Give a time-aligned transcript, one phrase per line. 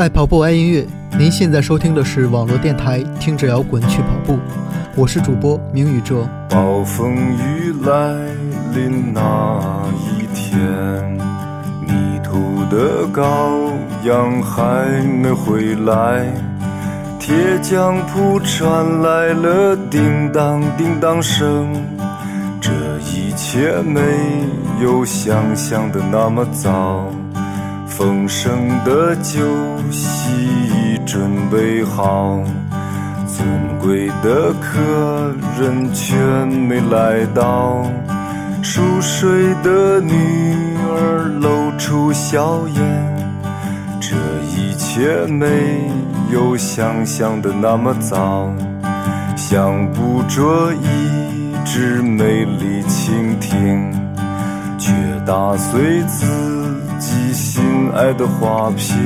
[0.00, 0.86] 爱跑步爱音乐，
[1.18, 4.32] 您现在收听的是网络电台《听着摇滚去跑步》，
[4.96, 6.26] 我是主播明宇哲。
[6.48, 8.14] 暴风雨来
[8.74, 9.60] 临那
[9.98, 10.58] 一天，
[11.86, 16.24] 泥土的羔羊还没回来，
[17.18, 21.74] 铁匠铺传来了叮当叮当声，
[22.58, 24.00] 这一切没
[24.82, 27.04] 有想象的那么糟。
[28.00, 29.42] 丰盛的酒
[29.90, 32.42] 席已准备好，
[33.26, 33.46] 尊
[33.78, 37.84] 贵的客人却没来到。
[38.62, 40.14] 熟睡的女
[40.88, 42.82] 儿露出笑颜，
[44.00, 44.16] 这
[44.48, 45.46] 一切没
[46.32, 48.50] 有想象的那么糟。
[49.36, 53.92] 想捕捉一只美丽蜻蜓，
[54.78, 54.90] 却
[55.26, 56.59] 打碎自。
[57.52, 58.96] 心爱的花瓶，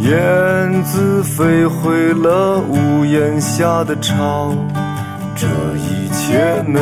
[0.00, 4.52] 燕子飞回了屋檐下的巢。
[5.36, 6.80] 这一切没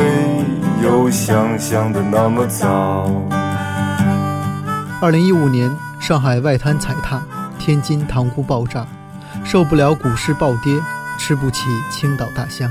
[0.81, 3.07] 有想象的那么早。
[4.99, 7.21] 二零一五年，上海外滩踩踏，
[7.59, 8.87] 天津塘沽爆炸，
[9.45, 10.81] 受不了股市暴跌，
[11.19, 12.67] 吃不起青岛大虾。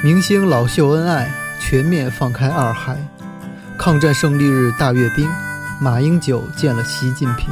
[0.00, 1.28] 明星老秀恩爱，
[1.58, 2.96] 全面放开二孩。
[3.76, 5.28] 抗战胜利日大阅兵。
[5.80, 7.48] 马英九见了习近平，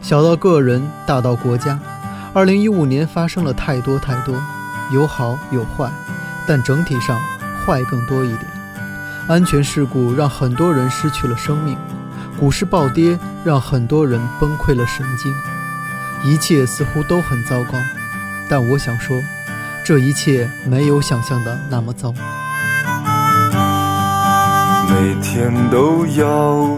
[0.00, 1.78] 小到个人，大到国家。
[2.32, 4.34] 二零一五年发生了太多太多，
[4.92, 5.90] 有好有坏，
[6.46, 7.20] 但整体上
[7.66, 8.46] 坏更多一点。
[9.26, 11.76] 安全事故让很多人失去了生命，
[12.38, 15.34] 股市暴跌让很多人崩溃了神经，
[16.24, 17.78] 一切似乎都很糟糕。
[18.48, 19.20] 但我想说，
[19.84, 22.14] 这一切没有想象的那么糟。
[24.90, 26.77] 每天都要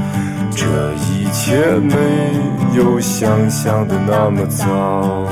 [0.53, 1.95] 这一切没
[2.73, 5.27] 有想象的那么糟。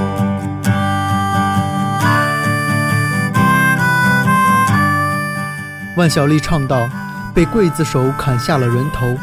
[5.95, 6.89] 万晓利唱道
[7.35, 9.17] ：“被刽子手砍下了人头，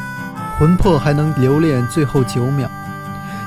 [0.59, 2.69] 魂魄还能留恋最后九秒。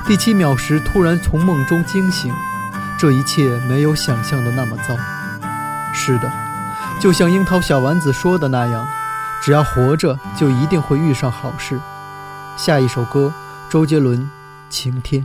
[0.06, 2.32] 第七秒时突然从梦中惊醒，
[2.98, 4.96] 这一切没有想象的那么糟。”
[5.94, 6.30] 是的，
[7.00, 8.84] 就像樱桃小丸子说的那样，
[9.40, 11.78] 只要活着，就一定会遇上好事。
[12.62, 13.32] 下一首歌，
[13.70, 14.18] 周杰伦，
[14.68, 15.22] 《晴天》。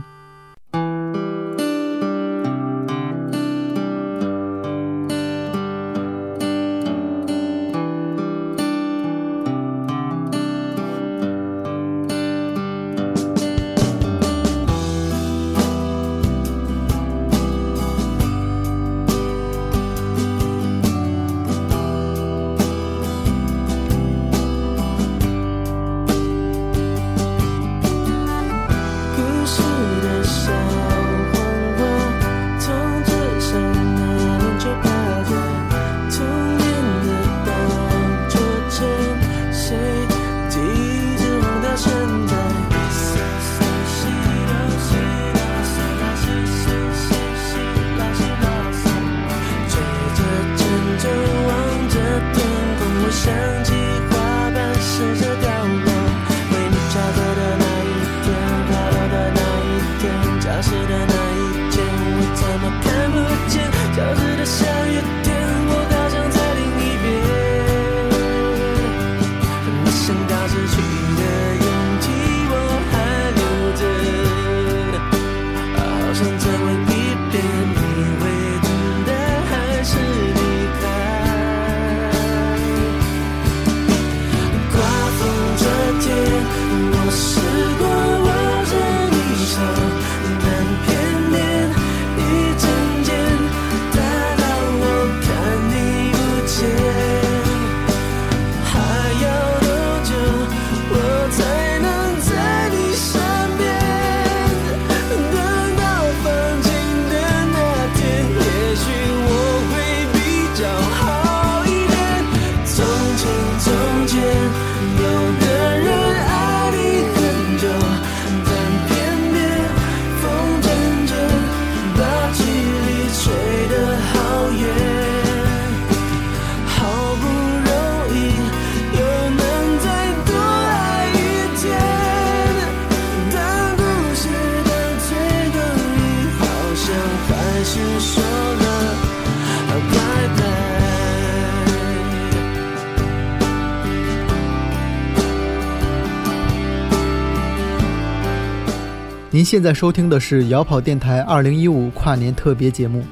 [149.36, 153.04] 您现在收听的是摇跑电台二零一五跨年特别节目，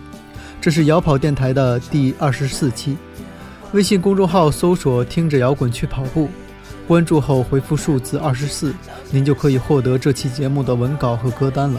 [0.58, 2.96] 这是摇跑电台的第二十四期。
[3.72, 6.30] 微信公众号搜索“听着摇滚去跑步”，
[6.88, 8.74] 关注后回复数字二十四，
[9.10, 11.78] 您就可以获得这期节目的文稿和歌单了。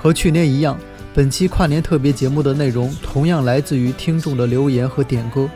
[0.00, 0.76] 和去年一样，
[1.14, 5.48] 本期跨年特别节目的内容同样来自于听众的留言和点歌。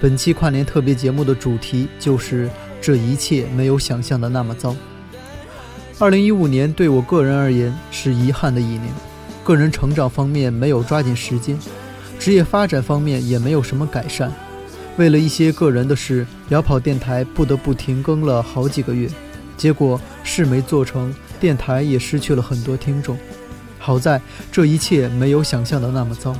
[0.00, 2.48] 本期跨年特别节目的主题就是
[2.80, 4.74] “这一切没有想象的那么糟”。
[5.98, 8.82] 二零一五年对我个人而言是遗憾的一年，
[9.42, 11.58] 个人成长方面没有抓紧时间，
[12.18, 14.30] 职业发展方面也没有什么改善。
[14.98, 19.08] 为了一些个人的事，摇跑电台不得不停更了好几个月，
[19.56, 23.16] 结果事没做成，电台也失去了很多听众。
[23.78, 24.20] 好在
[24.52, 26.36] 这一切没有想象的那么糟，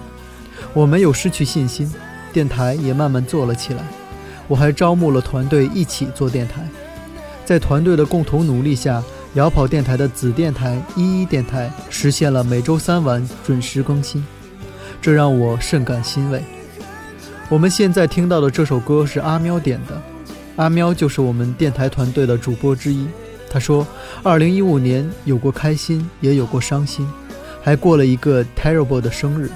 [0.75, 1.91] 我没有失去信心，
[2.31, 3.83] 电台也慢慢做了起来。
[4.49, 6.69] 我还招募了团队一起做电台，
[7.47, 9.03] 在团队的共同努力下。
[9.37, 14.25] 摇跑电台的子电台一一电台实现了每周三晚准时更新，
[14.99, 16.43] 这让我甚感欣慰。
[17.51, 20.01] 我们现在听到的这首歌是阿喵点的，
[20.57, 23.07] 阿喵就是我们电台团队的主播之一。
[23.51, 23.87] 他说，
[24.23, 27.07] 二零一五年有过开心，也有过伤心，
[27.63, 29.51] 还过了一个 terrible 的生日。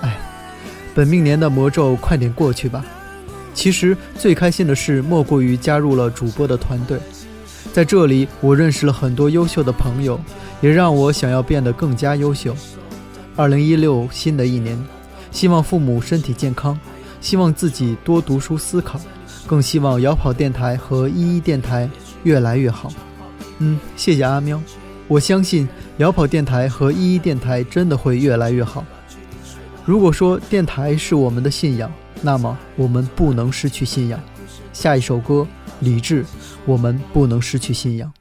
[0.00, 0.18] 哎，
[0.94, 2.82] 本命年的魔咒快点过去吧。
[3.52, 6.98] 其实最开心的事莫过于加入了主播的团队。
[7.72, 10.20] 在这里，我认识了很多优秀的朋友，
[10.60, 12.54] 也让我想要变得更加优秀。
[13.36, 14.76] 二零一六新的一年，
[15.30, 16.76] 希望父母身体健康，
[17.20, 19.00] 希望自己多读书思考，
[19.46, 21.88] 更希望摇跑电台和依依电台
[22.24, 22.92] 越来越好。
[23.58, 24.60] 嗯，谢谢阿喵，
[25.06, 25.68] 我相信
[25.98, 28.84] 摇跑电台和依依电台真的会越来越好。
[29.84, 31.90] 如果说电台是我们的信仰，
[32.20, 34.18] 那么我们不能失去信仰。
[34.72, 35.46] 下一首歌。
[35.82, 36.26] 理智，
[36.70, 38.12] 我们不能失去信仰。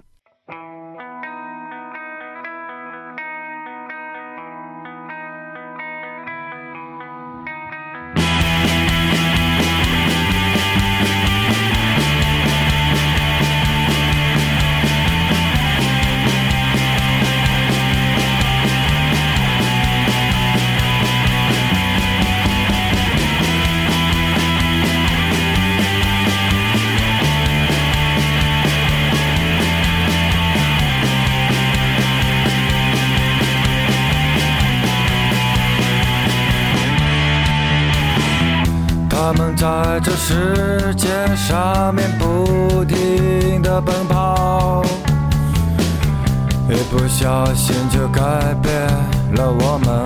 [47.89, 48.21] 就改
[48.61, 48.73] 变
[49.35, 50.05] 了我们。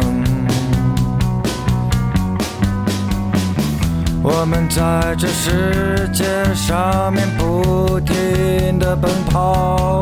[4.21, 10.01] 我们在这世界上面不停的奔跑，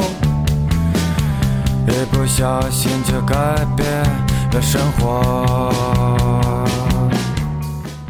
[1.87, 3.35] 一不小心就改
[3.75, 3.87] 变
[4.53, 6.63] 了生活。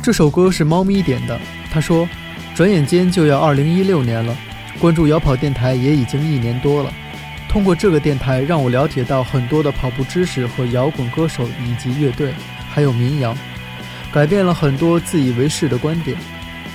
[0.01, 1.39] 这首歌是猫咪点的，
[1.71, 2.07] 他说
[2.55, 4.35] ：“转眼间就要二零一六年了，
[4.79, 6.91] 关注摇跑电台也已经一年多了。
[7.51, 12.34] 通过这个电台，让我了解到很多的跑步知识和摇滚歌手以及乐队，
[12.70, 13.36] 还有民谣，
[14.10, 16.17] 改变了很多自以为是的观点。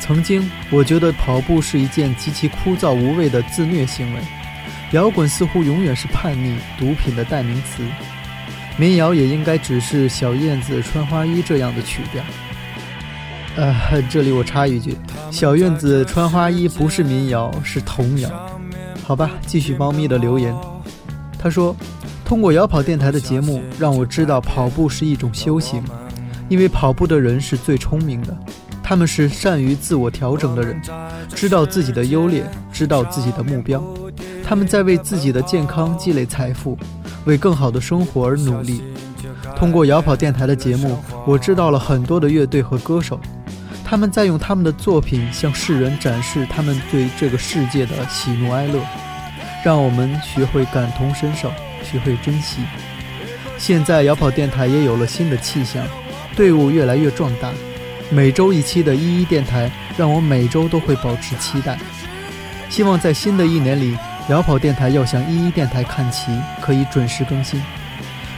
[0.01, 4.21] 曾经我觉得跑步是一件极其枯燥无味的自虐行为，
[4.91, 7.83] 摇滚似乎永远是叛逆毒品的代名词，
[8.77, 12.23] 民谣也应该只是小燕子穿花衣这样的曲调。”
[13.57, 14.95] 呃，这里我插一句，
[15.31, 18.46] 小燕子穿花衣不是民谣，是童谣。
[19.07, 20.53] 好吧，继续猫咪的留言。
[21.39, 21.77] 他说，
[22.25, 25.81] 通过摇跑电台的节目，让我知道跑步是一种修行，
[26.49, 28.37] 因为跑步的人是最聪明的，
[28.83, 30.83] 他们是善于自我调整的人，
[31.33, 33.81] 知道自己的优劣，知道自己的目标，
[34.45, 36.77] 他们在为自己的健康积累财富，
[37.27, 38.83] 为更好的生活而努力。
[39.55, 43.21] 通过摇跑电台的节目，我知道了很多的乐队和歌手。
[43.89, 48.81] 他们在用他们的作品向世人展示他们对这个世界的喜怒哀乐，
[49.65, 51.53] 让我们学会感同身受，
[51.85, 52.63] 学会珍惜。
[53.57, 55.87] 现在摇跑电台也有了新的气象，
[56.35, 57.53] 队伍越来越壮大。
[58.11, 61.79] 每周一期的依依电台，让我每周都会保持期待。
[62.69, 63.97] 希望在新的一年里，
[64.29, 67.63] 摇跑电台要向依依电台看齐，可以准时更新。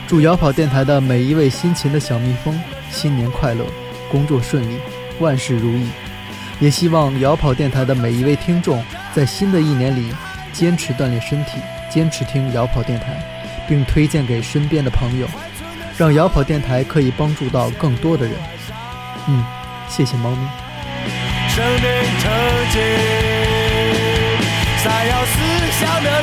[0.07, 2.55] 祝摇跑电台的每一位辛勤的小蜜蜂
[2.91, 3.65] 新年快乐，
[4.11, 4.77] 工作顺利。
[5.19, 5.87] 万事如意，
[6.59, 8.83] 也希望摇跑电台的每一位听众
[9.13, 10.13] 在新的一年里
[10.53, 11.59] 坚持锻炼身体，
[11.89, 13.17] 坚持听摇跑电台，
[13.67, 15.27] 并推荐给身边的朋友，
[15.97, 18.35] 让摇跑电台可以帮助到更多的人。
[19.27, 19.43] 嗯，
[19.87, 20.37] 谢谢猫咪。
[21.49, 21.83] 生命
[22.19, 22.31] 曾
[22.71, 22.81] 经
[24.77, 25.37] 闪耀思
[25.79, 26.21] 想的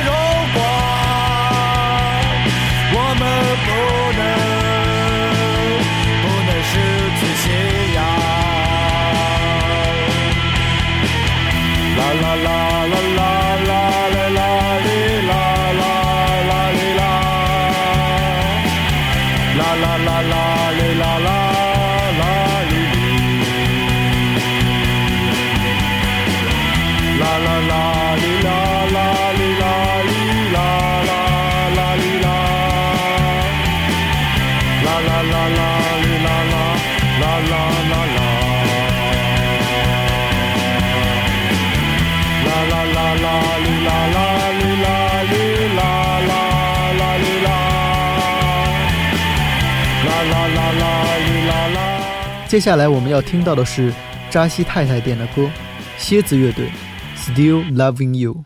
[52.47, 53.93] 接下来我们要听到的是
[54.29, 55.49] 扎西太太点的歌，
[55.97, 56.67] 蝎子乐队
[57.35, 58.45] 《Still Loving You》。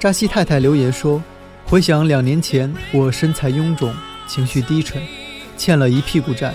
[0.00, 1.22] 扎西太太留言说
[1.68, 3.94] ：“回想两年前，我身材臃肿，
[4.26, 4.98] 情绪低沉，
[5.58, 6.54] 欠了一屁股债，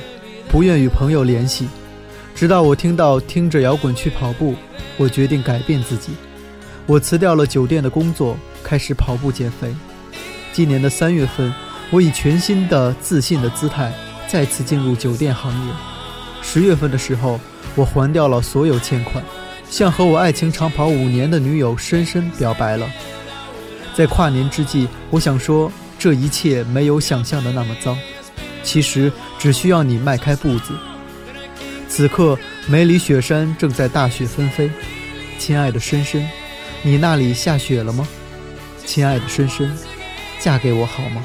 [0.50, 1.68] 不愿与朋友联系。
[2.34, 4.56] 直到我听到听着摇滚去跑步，
[4.98, 6.14] 我决定改变自己。
[6.88, 9.72] 我辞掉了酒店的工作，开始跑步减肥。
[10.52, 11.54] 今年的三月份，
[11.92, 13.94] 我以全新的自信的姿态
[14.28, 15.74] 再次进入酒店行业。
[16.42, 17.40] 十月份的时候，
[17.76, 19.24] 我还掉了所有欠款，
[19.70, 22.90] 向和我爱情长跑五年的女友深深表白了。”
[23.96, 27.98] 在跨年之际，我想说，这一切没有想象的那么糟。
[28.62, 30.74] 其实只需要你迈开步子。
[31.88, 32.38] 此刻，
[32.68, 34.70] 梅里雪山正在大雪纷飞。
[35.40, 36.28] 亲爱的深深，
[36.84, 38.06] 你那里下雪了吗？
[38.86, 39.72] 亲爱的深深，
[40.40, 41.22] 嫁给我好吗？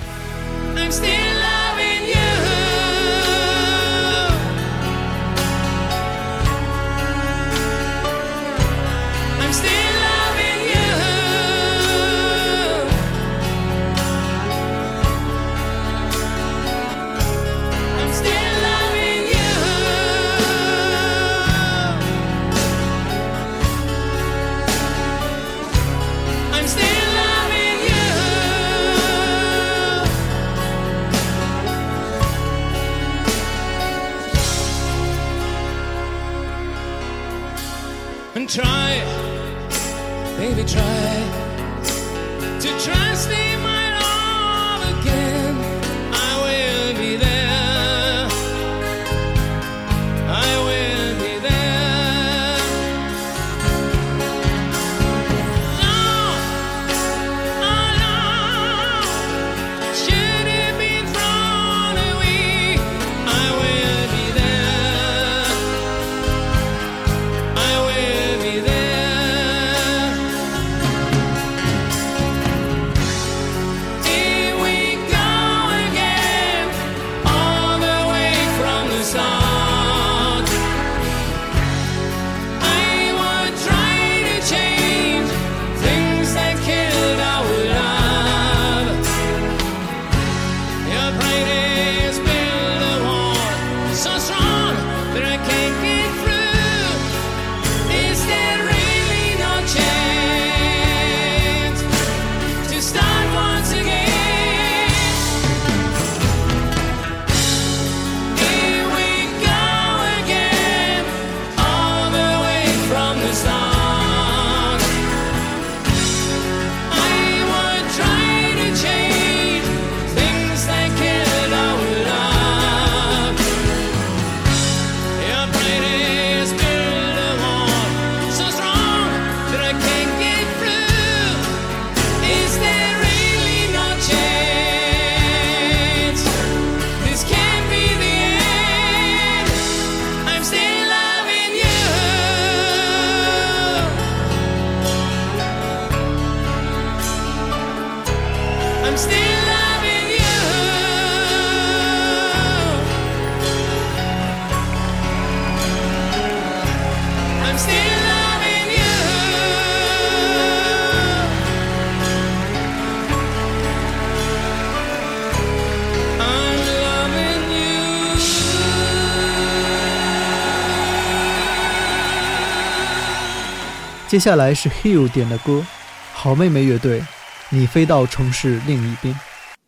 [174.10, 175.64] 接下来是 Hill 点的歌，
[176.12, 177.00] 好妹妹乐队，
[177.48, 179.14] 你飞到城市另一边。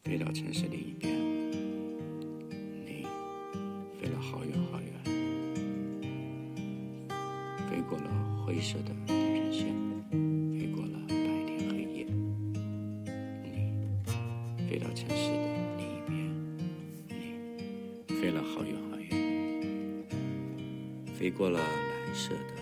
[0.02, 1.14] 飞到城市另一边，
[2.84, 3.06] 你
[4.00, 4.92] 飞了好远好远，
[7.70, 8.04] 飞过了
[8.44, 9.66] 灰色的地平线，
[10.58, 11.14] 飞过了白
[11.46, 12.04] 天黑夜。
[13.44, 13.48] 你
[14.68, 15.46] 飞到城市的
[15.78, 16.12] 另一边，
[18.08, 20.04] 你飞了好远好远，
[21.16, 22.61] 飞过了蓝色的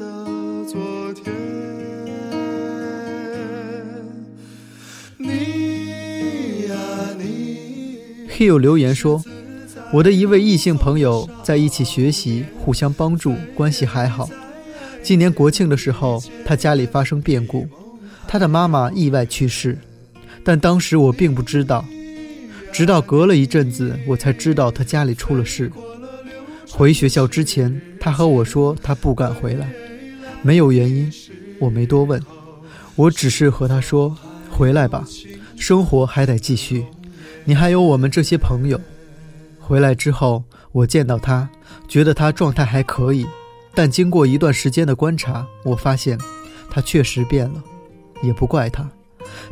[8.29, 9.23] Hill 留言说
[9.93, 14.27] ：“我的一位异性朋友在一起学习，互相帮助，关系还好。
[15.03, 17.67] 今年国庆的时候，他家里发生变故，
[18.27, 19.77] 他的妈妈意外去世，
[20.43, 21.85] 但当时我并不知道，
[22.71, 25.71] 直到隔了一阵子，我才知道他家里出了事。
[26.71, 29.71] 回学校之前，他和我说他不敢回来，
[30.41, 31.11] 没有原因，
[31.59, 32.21] 我没多问，
[32.95, 34.15] 我只是和他说：
[34.49, 35.05] 回来吧，
[35.57, 36.85] 生活还得继续。”
[37.43, 38.79] 你还有我们这些朋友。
[39.59, 41.49] 回来之后，我见到他，
[41.87, 43.25] 觉得他状态还可以，
[43.73, 46.17] 但经过一段时间的观察，我发现
[46.69, 47.63] 他确实变了，
[48.21, 48.87] 也不怪他。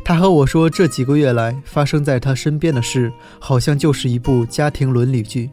[0.04, 5.50] 他和我说，这几个月来发生在他身边的事，好像就是一部家庭伦理剧。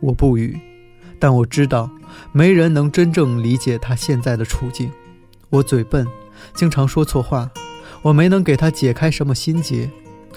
[0.00, 0.58] 我不语，
[1.18, 1.90] 但我知道，
[2.32, 4.90] 没人能真正理解他现在的处境。
[5.48, 6.06] 我嘴笨，
[6.54, 7.50] 经常说错话，
[8.02, 9.90] 我没能给他解开什么心结。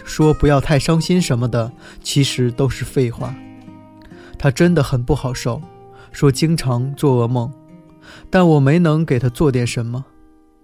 [0.04, 3.34] 说不要太伤心什么的，其实都是废话。
[4.38, 5.62] 他真的很不好受，
[6.12, 7.50] 说经常做噩梦，
[8.30, 10.04] 但我没能给他做点什么。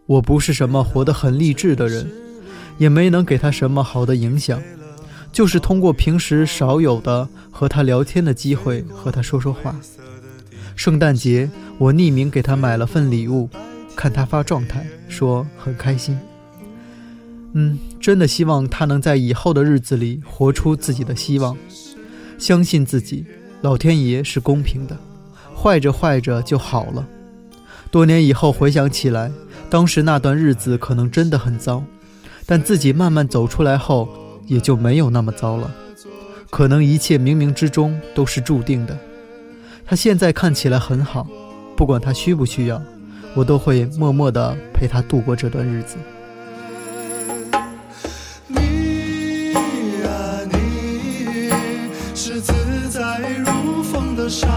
[0.08, 2.10] 我不是什么活得很励志的人，
[2.80, 4.60] 也没能给他什么好的影响，
[5.32, 9.76] 就是通过平时少有的和他聊天的机会和他说说话。
[10.80, 13.50] 圣诞节，我匿名给他买了份礼物，
[13.98, 16.18] 看他发状态，说很开心。
[17.52, 21.58] 嗯，真的希望他能在以后的日子里活出自己的希望，
[22.38, 23.26] 相信自己，
[23.60, 24.98] 老天爷是公平的，
[25.54, 27.06] 坏着坏着就好了。
[27.92, 29.30] 多年以后回想起来，
[29.70, 31.84] 当时那段日子可能真的很糟，
[32.46, 34.08] 但自己慢慢走出来后，
[34.48, 35.76] 也就没有那么糟了。
[36.50, 38.98] 可能一切冥冥之中都是注定的。
[39.90, 41.26] 他现在看起来很好，
[41.76, 42.80] 不管他需不需要，
[43.34, 45.98] 我都会默默的陪他度过这段日子。
[48.46, 49.52] 你
[50.04, 50.12] 呀
[50.52, 51.50] 你，
[52.14, 52.54] 是自
[52.92, 54.48] 在如风的少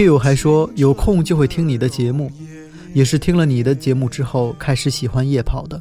[0.00, 2.32] Hugh 还说有空就会听你的节目，
[2.94, 5.78] 也是听了你的节目之后开始喜欢夜跑的，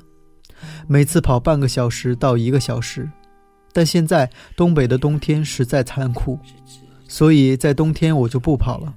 [0.88, 3.10] 每次跑半个小时到一个小时。
[3.72, 6.38] 但现在东北的冬天实在残酷，
[7.08, 8.94] 所以在冬天我就不跑了。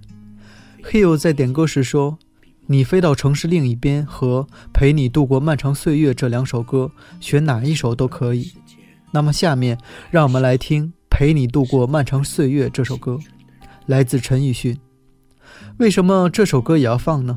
[0.91, 2.19] Hill 在点歌时说
[2.67, 8.51] ：“你飞到城市另一边和陪你度过漫长岁月这两首歌，选哪一首都可以。”
[9.15, 9.79] 那么下面
[10.11, 13.17] 让我们来听《陪你度过漫长岁月》这首歌，
[13.87, 14.77] 来自陈奕迅。
[15.83, 17.37] 为什么这首歌也要放呢？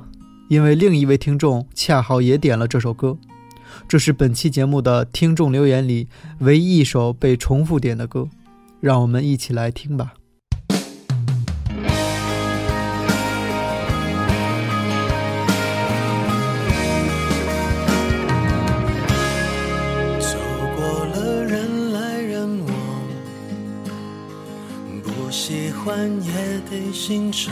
[0.49, 3.17] 因为另一位听众恰好也点了这首歌，
[3.87, 6.07] 这是本期节目的听众留言里
[6.41, 8.29] 唯一一首被重复点的歌，
[8.79, 10.13] 让我们一起来听吧。
[20.19, 20.37] 走
[20.77, 22.75] 过了人来人往，
[25.01, 27.51] 不喜欢也得欣赏。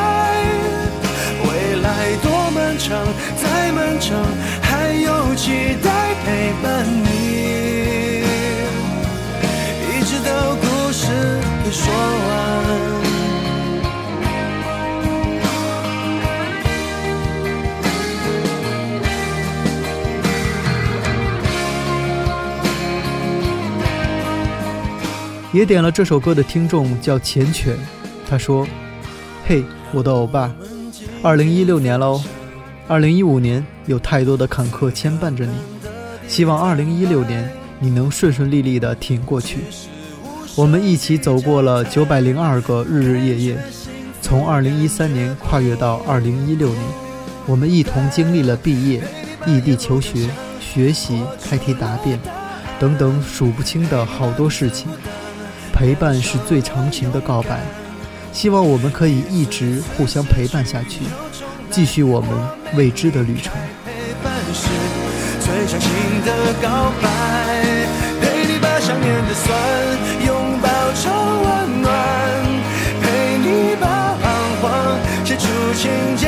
[4.11, 4.27] 再漫长，
[4.61, 8.23] 还有期待陪伴你，
[9.87, 11.07] 一直到故事
[11.63, 12.91] 给说完。
[25.53, 27.75] 也点了这首歌的听众叫缱绻，
[28.29, 28.65] 他说
[29.45, 30.49] ：“嘿，我的欧巴，
[31.21, 32.21] 二零一六年喽，
[32.91, 35.53] 二零一五年有太多的坎坷牵绊着你，
[36.27, 37.49] 希望二零一六年
[37.79, 39.59] 你能顺顺利利的挺过去。
[40.57, 43.57] 我们一起走过了九百零二个日日夜夜，
[44.21, 46.83] 从二零一三年跨越到二零一六年，
[47.47, 49.01] 我们一同经历了毕业、
[49.47, 50.27] 异地求学、
[50.59, 52.19] 学习、开题答辩
[52.77, 54.91] 等等数不清的好多事情。”
[55.71, 57.61] 陪伴是最长情的告白，
[58.33, 61.05] 希望我们可以一直互相陪伴下去，
[61.71, 62.29] 继续我们
[62.75, 63.53] 未知的旅程。
[63.85, 64.67] 陪伴是
[65.39, 65.89] 最长情
[66.25, 67.07] 的告白，
[68.19, 69.47] 陪你把想念的酸
[70.27, 71.09] 拥抱成
[71.41, 71.89] 温暖，
[73.01, 74.27] 陪你把彷
[74.61, 76.27] 徨写出情节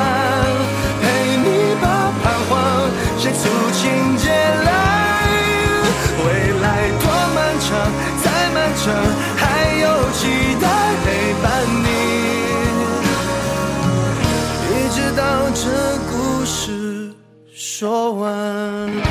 [8.89, 10.27] 还有期
[10.59, 10.67] 待
[11.03, 11.45] 陪伴
[11.83, 11.87] 你。
[14.69, 15.21] 一直到
[15.53, 15.69] 这
[16.09, 17.11] 故事
[17.53, 19.10] 说完。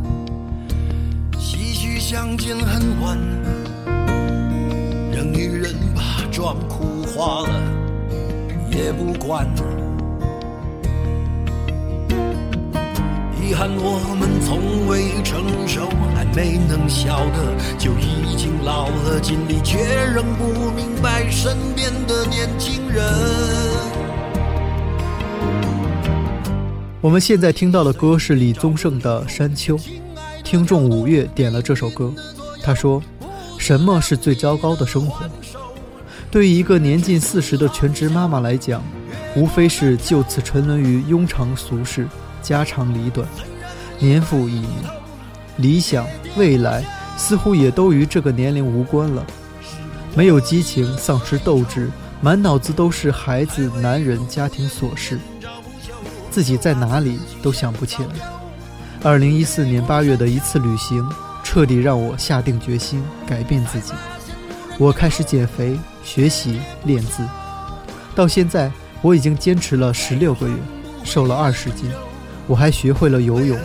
[2.11, 3.17] 相见恨晚，
[5.13, 7.61] 让女人把妆哭花了
[8.69, 9.47] 也不管。
[13.41, 19.77] 遗憾我们从未成熟，还没能晓得，就已经老了，尽力却
[20.13, 23.05] 仍不明白身边的年轻人。
[26.99, 29.77] 我们现在听到的歌是李宗盛的《山丘》。
[30.51, 32.13] 听众五月点了这首歌，
[32.61, 33.01] 他说
[33.57, 35.25] ：“什么是最糟糕的生活？
[36.29, 38.83] 对于一个年近四十的全职妈妈来讲，
[39.33, 42.05] 无非是就此沉沦于庸常俗事、
[42.41, 43.25] 家长里短，
[43.97, 44.69] 年复一年。
[45.55, 46.83] 理想、未来
[47.15, 49.25] 似乎也都与这个年龄无关了。
[50.15, 55.17] 没有激情，丧失斗志，满脑子都是孩子、男人、家庭琐事，
[56.29, 58.09] 自己在哪里都想不起来。”
[59.03, 61.03] 二零一四年八月的一次旅行，
[61.43, 63.93] 彻底让我下定决心改变自己。
[64.77, 67.23] 我开始减肥、学习、练字，
[68.13, 70.55] 到现在我已经坚持了十六个月，
[71.03, 71.89] 瘦了二十斤。
[72.45, 73.57] 我还学会了游泳，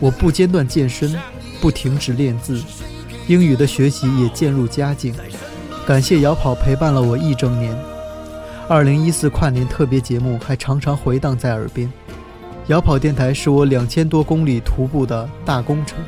[0.00, 1.14] 我不间断健身，
[1.60, 2.62] 不停止练字，
[3.26, 5.14] 英语的学习也渐入佳境。
[5.86, 7.76] 感谢摇跑陪伴了我一整年。
[8.66, 11.92] 二零一四跨年特别节目还常常回荡在耳边。
[12.68, 15.98] 摇跑电台是我两千多公里徒步的大工程。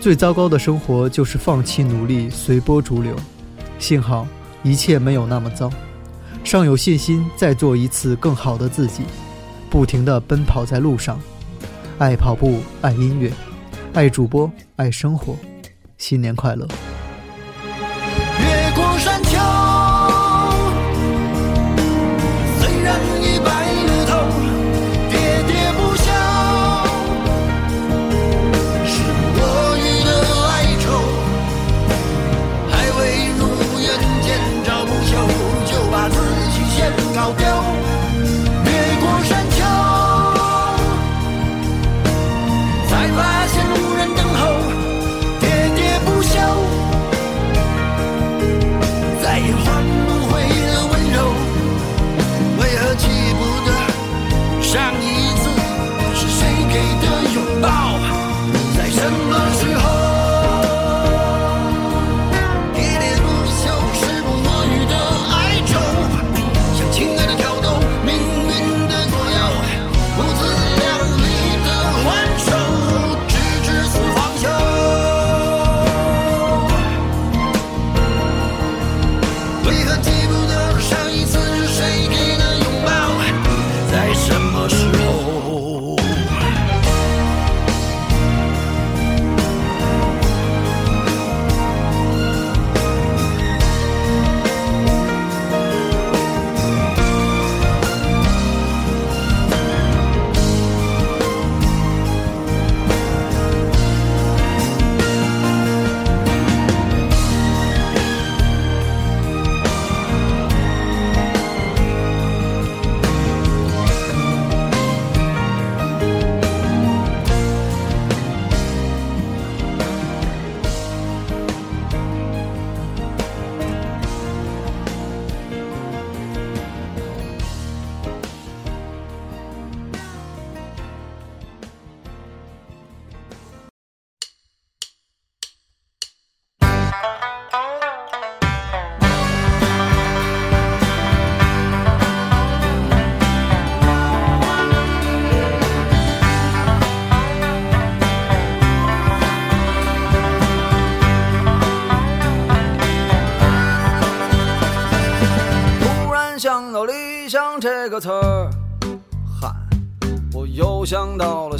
[0.00, 3.16] 最糟糕的生活就是放弃努力，随波逐流。
[3.78, 4.26] 幸好
[4.62, 5.68] 一切没有那么糟，
[6.44, 9.02] 尚有信心再做一次更好的自己。
[9.68, 11.20] 不停地奔跑在路上，
[11.98, 13.32] 爱跑步，爱音乐，
[13.94, 15.36] 爱主播，爱生活。
[15.98, 16.68] 新年快乐！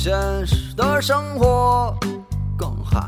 [0.06, 1.92] 现实的生活。
[2.56, 3.00] 更嗨，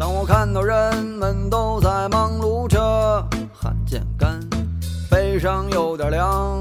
[0.00, 2.80] 当我看到人们都在忙碌着，
[3.52, 4.40] 汗见干，
[5.10, 6.58] 背上有点凉，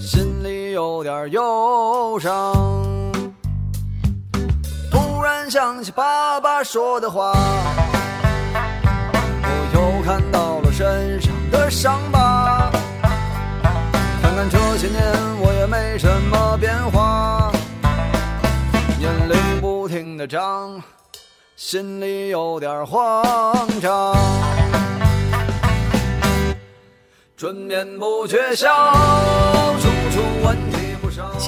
[0.00, 2.54] 心里有点忧伤。
[4.88, 7.27] 突然想起爸爸说的话，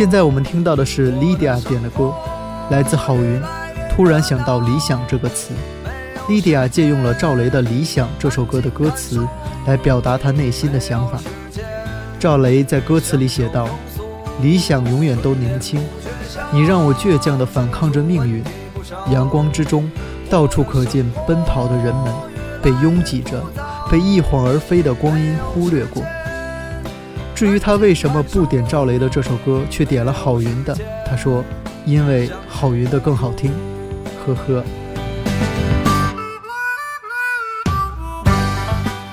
[0.01, 2.11] 现在我们听到的是 Lydia 点的歌，
[2.71, 3.39] 来自郝云。
[3.95, 5.53] 突然想到“理想”这个词
[6.27, 9.29] ，Lydia 借用了赵雷的《理想》这首歌的歌词
[9.67, 11.19] 来表达他内心的想法。
[12.19, 13.69] 赵雷在歌词里写道
[14.41, 15.79] ：“理想永远都年轻，
[16.51, 18.43] 你让我倔强地反抗着命运。
[19.13, 19.87] 阳光之中，
[20.31, 22.11] 到处可见奔跑的人们，
[22.63, 23.39] 被拥挤着，
[23.91, 26.03] 被一晃而飞的光阴忽略过。”
[27.41, 30.77] 至于他为什么不点赵雷的这首歌，却点了郝云的，
[31.07, 31.43] 他说
[31.87, 33.51] ：“因为郝云的更好听。”
[34.27, 34.63] 呵呵。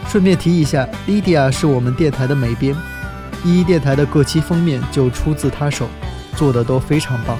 [0.09, 2.75] 顺便提一下，Lydia 是我们电台的美编，
[3.45, 5.87] 一一电台的各期封面就出自她手，
[6.35, 7.37] 做的都非常棒。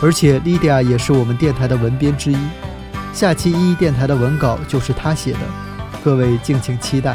[0.00, 2.38] 而且 Lydia 也是我们电台的文编之一，
[3.12, 5.40] 下期一一电台的文稿就是她写的，
[6.02, 7.14] 各位敬请期待。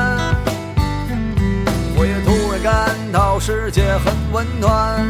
[2.71, 5.05] 感到世界很温暖，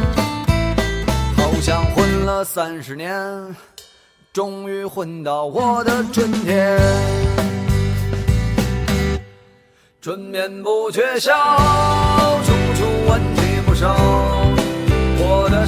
[1.36, 3.14] 好像混了三十年，
[4.32, 6.76] 终于混到我的春天。
[10.00, 11.32] 春眠不觉晓，
[12.44, 13.94] 处处问题不少，
[15.20, 15.64] 我的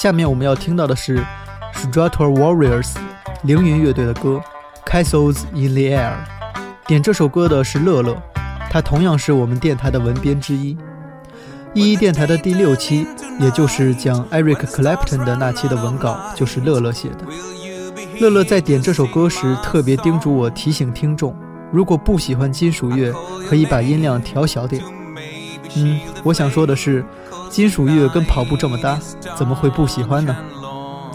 [0.00, 1.22] 下面我们要听到的是
[1.74, 2.94] Strator Warriors
[3.42, 4.40] 凌云乐队的歌
[4.90, 6.12] 《Castles in the Air》。
[6.86, 8.16] 点这首歌的是乐乐，
[8.70, 10.74] 他同样是我们电台的文编之一。
[11.74, 13.06] 一一电台的第六期，
[13.38, 17.26] 也就是讲 Eric Clapton 的那期的文稿，就是乐乐写的。
[18.20, 21.36] 乐乐在点这首歌时，特别叮嘱我提醒听众，
[21.70, 23.12] 如果不喜欢金属乐，
[23.46, 24.82] 可以把音量调小点。
[25.76, 27.04] 嗯，我想说的是，
[27.50, 28.98] 金属乐跟跑步这么搭，
[29.36, 30.34] 怎么会不喜欢呢？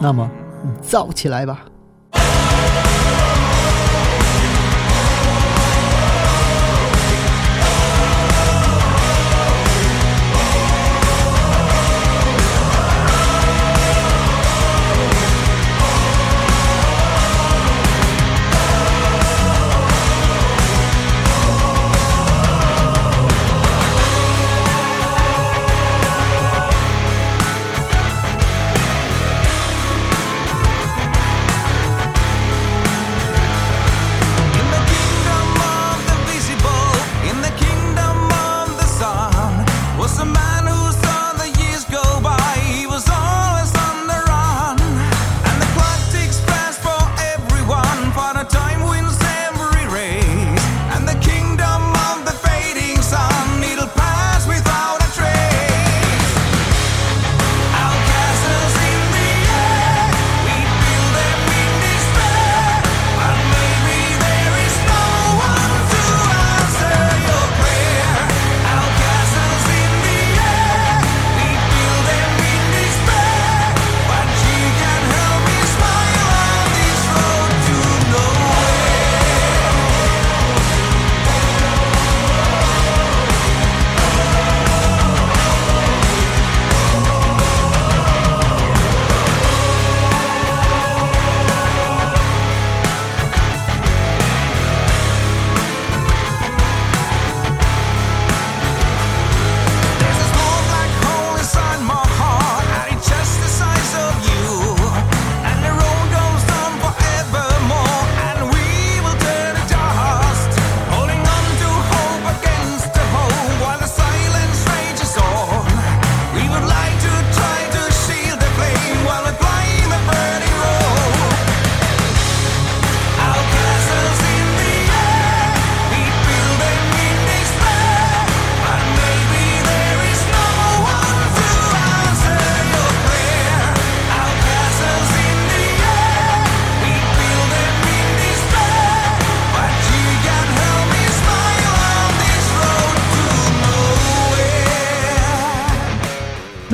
[0.01, 0.29] 那么，
[0.63, 1.61] 你造起来吧！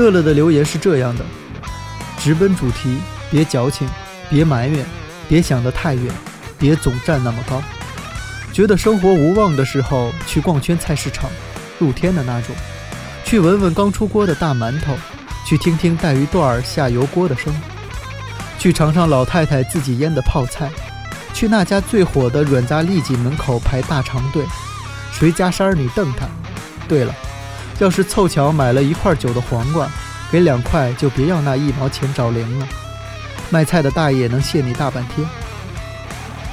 [0.01, 1.23] 乐乐的留言是这样的：
[2.17, 2.97] 直奔主题，
[3.29, 3.87] 别矫情，
[4.31, 4.83] 别埋怨，
[5.29, 6.11] 别想得太远，
[6.57, 7.61] 别总站那么高。
[8.51, 11.29] 觉得生活无望的时候，去逛圈菜市场，
[11.77, 12.55] 露天的那种，
[13.23, 14.97] 去闻闻刚出锅的大馒头，
[15.45, 17.53] 去听听带鱼段儿下油锅的声，
[18.57, 20.71] 去尝尝老太太自己腌的泡菜，
[21.31, 24.43] 去那家最火的软炸痢疾门口排大长队，
[25.11, 26.25] 谁家山儿你瞪他。
[26.87, 27.15] 对了，
[27.81, 29.89] 要是凑巧买了一块九的黄瓜，
[30.31, 32.67] 给两块就别要那一毛钱找零了，
[33.49, 35.27] 卖菜的大爷能谢你大半天。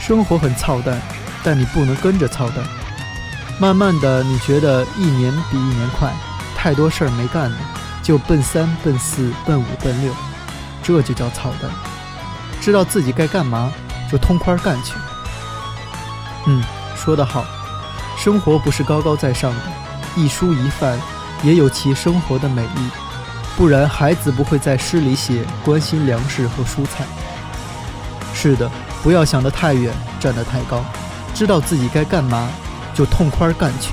[0.00, 1.00] 生活很操蛋。
[1.44, 2.56] 但你不能跟着操蛋。
[3.60, 6.12] 慢慢的，你觉得一年比一年快，
[6.56, 7.56] 太多事儿没干呢，
[8.02, 10.12] 就奔三、奔四、奔五、奔六，
[10.82, 11.70] 这就叫操蛋。
[12.60, 13.72] 知道自己该干嘛，
[14.10, 14.94] 就痛快干去。
[16.46, 16.62] 嗯，
[16.96, 17.44] 说得好，
[18.18, 19.62] 生活不是高高在上的，
[20.16, 20.98] 一蔬一饭
[21.42, 22.90] 也有其生活的美丽，
[23.56, 27.04] 不然孩子不会在诗里写关心粮食和蔬菜。
[28.34, 28.70] 是的，
[29.02, 30.84] 不要想得太远，站得太高。
[31.34, 32.48] 知道自己该干嘛，
[32.94, 33.92] 就痛快干去。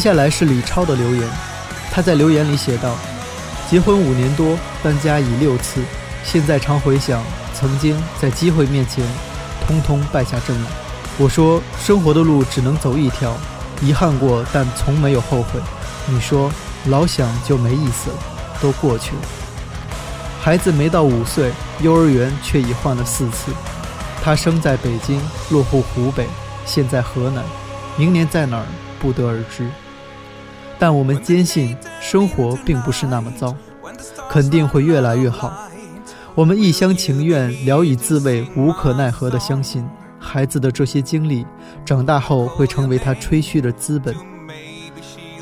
[0.00, 1.28] 接下来是李超的留言，
[1.92, 2.96] 他在留言里写道
[3.70, 5.82] ：“结婚五年多，搬家已六次，
[6.24, 7.22] 现在常回想
[7.52, 9.04] 曾经在机会面前，
[9.66, 10.70] 通通败下阵来。
[11.18, 13.36] 我说生活的路只能走一条，
[13.82, 15.60] 遗憾过，但从没有后悔。
[16.06, 16.50] 你说
[16.86, 18.16] 老想就没意思了，
[18.58, 19.22] 都过去了。
[20.40, 23.52] 孩子没到五岁，幼儿园却已换了四次。
[24.24, 25.20] 他生在北京，
[25.50, 26.26] 落户湖北，
[26.64, 27.44] 现在河南，
[27.98, 28.64] 明年在哪儿？”
[29.00, 29.66] 不得而知，
[30.80, 33.54] 但我们坚信生活并不是那么糟，
[34.30, 35.52] 肯定会越来越好。
[36.34, 39.86] 我们一厢情愿、聊以自慰、无可奈何地相信，
[40.18, 41.44] 孩子的这些经历，
[41.84, 44.14] 长大后会成为他吹嘘的资本。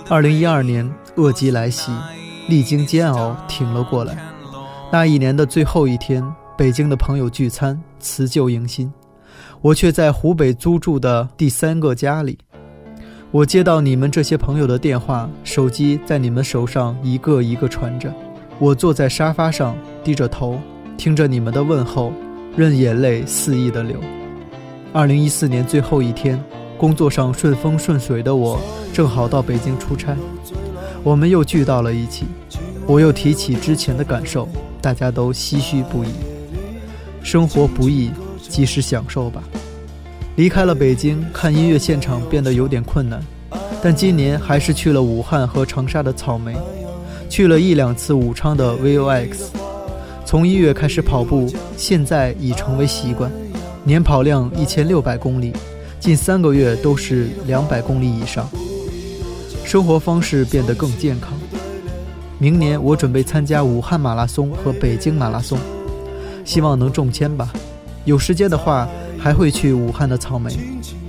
[0.08, 1.92] 二零一二年，恶疾来袭，
[2.48, 4.18] 历经煎熬挺了过来。
[4.90, 6.24] 那一年的最后一天，
[6.56, 8.92] 北京的朋友聚餐，辞旧迎新，
[9.60, 12.38] 我却在湖北租住的第三个家里。
[13.30, 18.10] 我接到你们这些朋友的电话，手机在你们手上一个一个传着。
[18.58, 20.58] 我坐在沙发上，低着头，
[20.96, 22.10] 听着你们的问候，
[22.56, 23.98] 任眼泪肆意的流。
[24.94, 26.42] 二零一四年最后一天，
[26.78, 28.58] 工作上顺风顺水的我，
[28.94, 30.16] 正好到北京出差，
[31.04, 32.24] 我们又聚到了一起。
[32.86, 34.48] 我又提起之前的感受，
[34.80, 36.08] 大家都唏嘘不已。
[37.22, 38.10] 生活不易，
[38.40, 39.42] 及时享受吧。
[40.38, 43.20] 离开了北京，看音乐现场变得有点困难，
[43.82, 46.56] 但今年还是去了武汉和长沙的草莓，
[47.28, 49.48] 去了一两次武昌的 VOX。
[50.24, 53.28] 从一月开始跑步，现在已成为习惯，
[53.82, 55.52] 年跑量一千六百公里，
[55.98, 58.48] 近三个月都是两百公里以上。
[59.64, 61.32] 生活方式变得更健康。
[62.38, 65.58] 明年我准备参加武汉马拉松和北京马拉松，
[66.44, 67.52] 希望能中签吧。
[68.04, 68.88] 有时间的话。
[69.18, 70.50] 还会去武汉的草莓。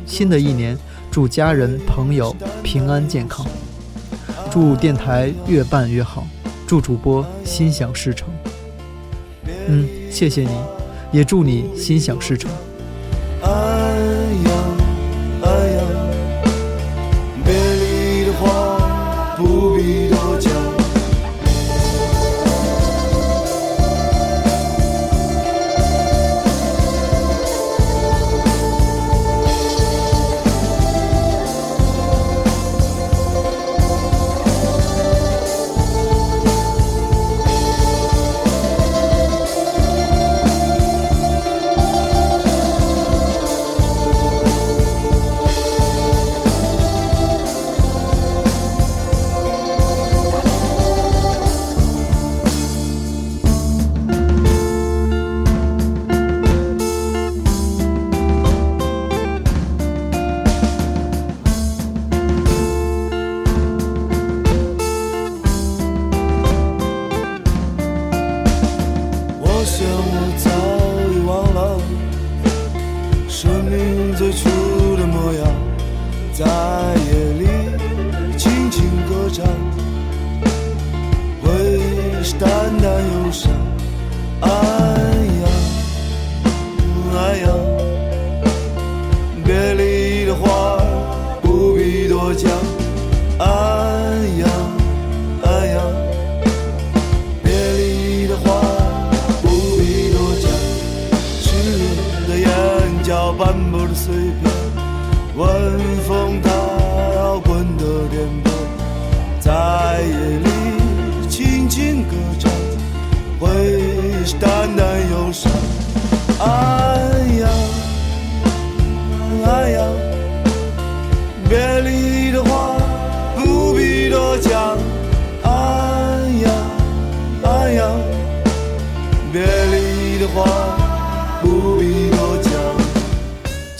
[0.05, 0.77] 新的一年，
[1.11, 3.45] 祝家人朋友平安健康，
[4.51, 6.27] 祝电台越办越好，
[6.65, 8.27] 祝主播心想事成。
[9.67, 10.49] 嗯，谢谢你，
[11.11, 12.49] 也祝你心想事成。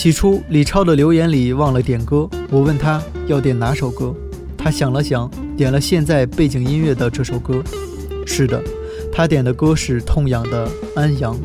[0.10, 4.12] 起初，李超的留言里忘了点歌，我问他要点哪首歌，
[4.58, 7.62] 他想了想，点了现在背景音乐的这首歌。
[8.26, 8.60] 是的，
[9.14, 11.36] 他点的歌是痛仰的《安阳》，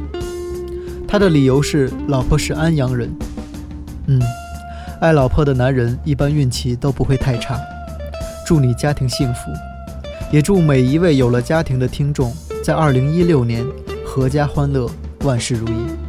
[1.07, 3.15] 他的理由是老婆是安阳人。
[4.07, 4.19] 嗯，
[4.99, 7.61] 爱老婆的男人一般运气都不会太差。
[8.47, 9.41] 祝你家庭幸福，
[10.33, 13.63] 也祝每一位有了家庭的听众在2016年
[14.07, 14.91] 阖家欢乐，
[15.21, 16.04] 万事如意。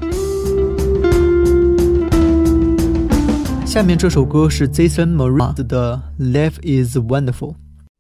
[3.75, 6.03] 下面这首歌是 Jason Mraz 的《
[6.33, 7.55] Life Is Wonderful》。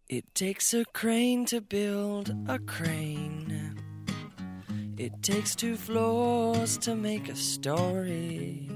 [0.08, 3.76] It takes a crane to build a crane.
[4.96, 8.68] It takes two floors to make a story.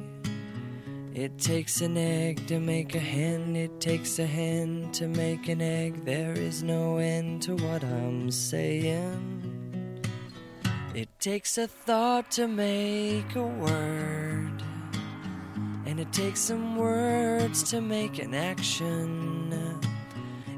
[1.12, 3.54] It takes an egg to make a hen.
[3.54, 6.04] It takes a hen to make an egg.
[6.04, 9.42] There is no end to what I'm saying.
[10.94, 14.37] It takes a thought to make a word.
[15.89, 19.51] And it takes some words to make an action.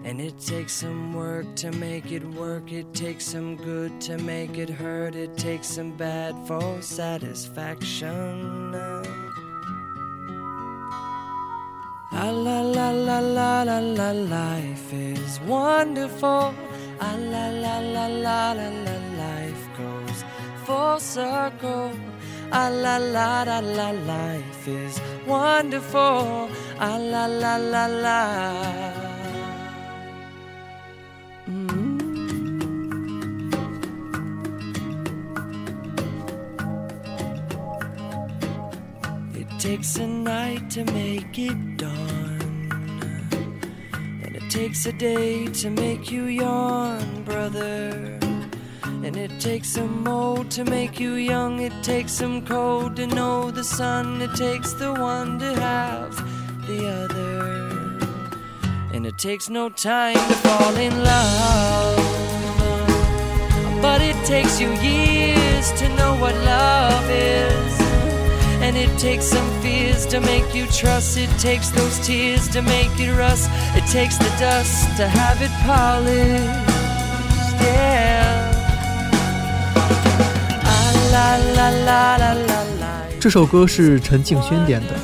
[0.04, 2.74] And it takes some work to make it work.
[2.74, 5.16] It takes some good to make it hurt.
[5.16, 8.66] It takes some bad for satisfaction.
[12.12, 16.54] Ah, la la la la la la, life is wonderful.
[17.00, 20.26] Ah, la la la la la la, life goes
[20.66, 21.94] full circle.
[22.54, 26.50] Ah, la la la la, life is wonderful.
[26.80, 28.22] Ah, la la la la.
[39.34, 42.70] It takes a night to make it dawn,
[44.24, 48.20] and it takes a day to make you yawn, brother.
[49.04, 53.50] And it takes some old to make you young, it takes some cold to know
[53.50, 56.16] the sun, it takes the one to have
[56.68, 57.98] the other.
[58.94, 61.98] And it takes no time to fall in love.
[63.82, 67.82] But it takes you years to know what love is.
[68.62, 71.18] And it takes some fears to make you trust.
[71.18, 73.50] It takes those tears to make it rust.
[73.76, 76.81] It takes the dust to have it polished.
[83.20, 84.96] 这首歌是陈敬轩点的，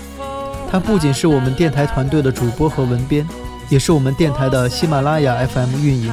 [0.71, 3.27] 他不仅是我们电台团队的主播和文编，
[3.69, 6.11] 也是我们电台的喜马拉雅 FM 运营。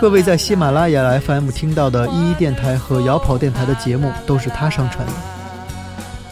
[0.00, 5.12] 各位在喜马拉雅 FM 听到的一一电台和摇跑电台的节目都是他上传的。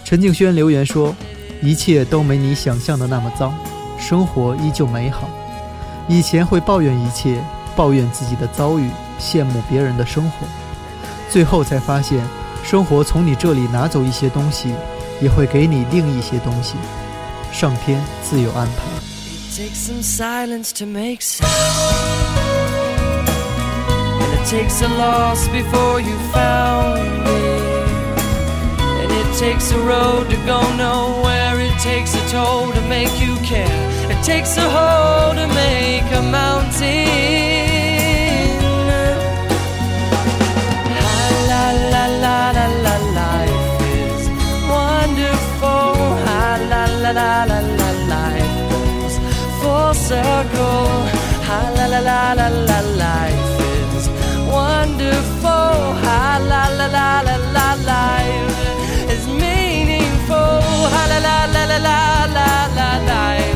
[0.05, 1.15] 陈敬轩留言说
[1.63, 3.53] ：“一切都没你想象的那么糟，
[3.99, 5.29] 生活依旧美好。
[6.07, 7.43] 以前会抱怨一切，
[7.75, 8.89] 抱怨自己的遭遇，
[9.19, 10.47] 羡慕别人的生活，
[11.29, 12.21] 最后才发现，
[12.69, 14.75] 生活从你这里拿走一些东西，
[15.21, 16.75] 也会给你另一些东西。
[17.53, 18.83] 上天自有安排。”
[19.57, 21.47] It takes some silence to make sound.
[24.21, 27.63] And it takes a loss before you found me.
[29.01, 31.61] And it takes a road to go nowhere.
[31.61, 33.71] It takes a toll to make you care.
[34.11, 37.56] It takes a hole to make a mountain.
[50.07, 50.87] Circle.
[51.51, 53.49] Ah, la la la la la, life
[53.99, 54.07] is
[54.55, 55.75] wonderful.
[56.15, 58.57] Ah, la la la la la, life
[59.15, 60.63] is meaningful.
[60.99, 61.99] Ah, la la la la la
[62.37, 63.56] la la, life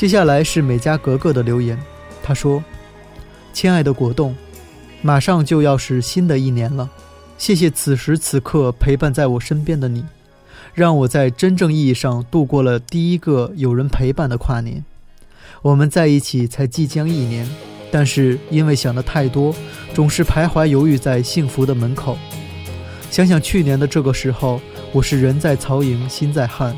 [0.00, 1.78] 接下来是美嘉格格的留言，
[2.22, 2.64] 她说
[3.52, 4.34] ：“亲爱的果冻，
[5.02, 6.88] 马上就要是新的一年了，
[7.36, 10.02] 谢谢此时此刻陪伴在我身边的你，
[10.72, 14.82] 让我在真正意义上度过了第一个有人陪伴的跨年。
[15.60, 17.46] 我们在一起才即将一年，
[17.90, 19.54] 但是因为想的太多，
[19.92, 22.16] 总是徘徊犹豫在幸福的门口。
[23.10, 26.74] 想想去年的这个时候，我是人在曹营心在汉，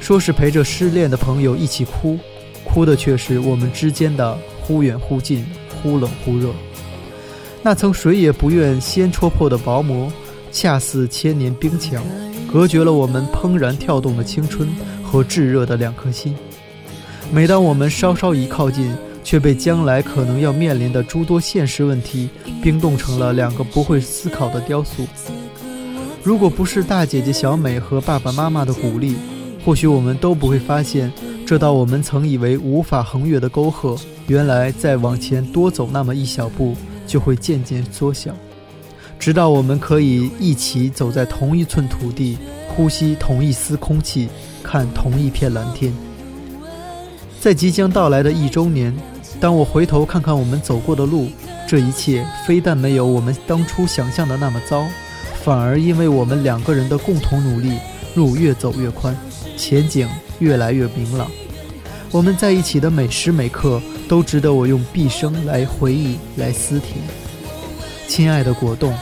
[0.00, 2.18] 说是陪着失恋的朋友一起哭。”
[2.72, 5.44] 哭的却是我们之间的忽远忽近、
[5.82, 6.50] 忽冷忽热。
[7.62, 10.10] 那层谁也不愿先戳破的薄膜，
[10.52, 12.02] 恰似千年冰墙，
[12.52, 14.68] 隔绝了我们怦然跳动的青春
[15.02, 16.36] 和炙热的两颗心。
[17.32, 18.94] 每当我们稍稍一靠近，
[19.24, 22.30] 却被将来可能要面临的诸多现实问题
[22.62, 25.06] 冰冻成了两个不会思考的雕塑。
[26.22, 29.16] 如果不是大姐姐小美和爸爸妈妈的鼓励，
[29.64, 31.12] 或许我们都不会发现。
[31.48, 36.76] 这道我们曾以为无法横越的沟壑，原来再往前多走那么一小步，
[37.06, 38.34] 就会渐渐缩小，
[39.18, 42.36] 直到我们可以一起走在同一寸土地，
[42.68, 44.28] 呼吸同一丝空气，
[44.62, 45.90] 看同一片蓝天。
[47.40, 48.94] 在即将到来的一周年，
[49.40, 51.30] 当我回头看看我们走过的路，
[51.66, 54.84] 这一切非但没有我们当初想象的那么糟，
[55.42, 57.78] 反而因为我们两个人的共同努力，
[58.14, 59.16] 路越走越宽，
[59.58, 60.08] 前景。
[60.40, 61.28] 越来越明朗，
[62.12, 66.94] 我们在一起的每时每刻都值得我用毕生来回忆、来思甜。
[68.06, 68.94] 亲爱的果冻，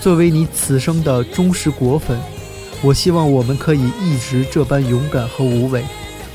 [0.00, 2.16] 作为你此生的忠实果粉，
[2.80, 5.82] 我希望我们可以一直这般勇敢和无畏，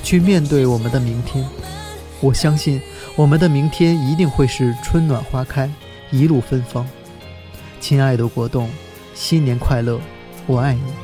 [0.03, 1.41] 去面对我们的明天。
[2.19, 2.81] 我相信
[3.15, 5.71] 我们的明天一定会是春暖花开，
[6.11, 6.85] 一路芬芳。
[7.79, 8.69] 亲爱的果冻，
[9.15, 10.01] 新年快乐，
[10.47, 11.02] 我爱你。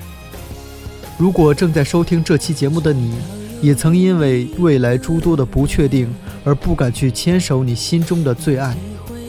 [1.20, 3.14] 如果正在收听这期节目的你，
[3.62, 6.08] 也曾因为未来诸多的不确定
[6.46, 8.74] 而不敢去牵手你心中的最爱，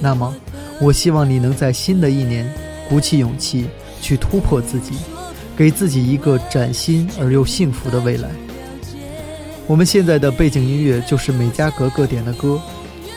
[0.01, 0.33] 那么，
[0.81, 2.49] 我希望你能在新的一年
[2.89, 3.67] 鼓起勇气
[4.01, 4.93] 去突破自己，
[5.57, 8.31] 给自己一个崭新而又幸福的未来。
[9.67, 12.61] 我们现在的背景音乐就是美嘉格格点的歌，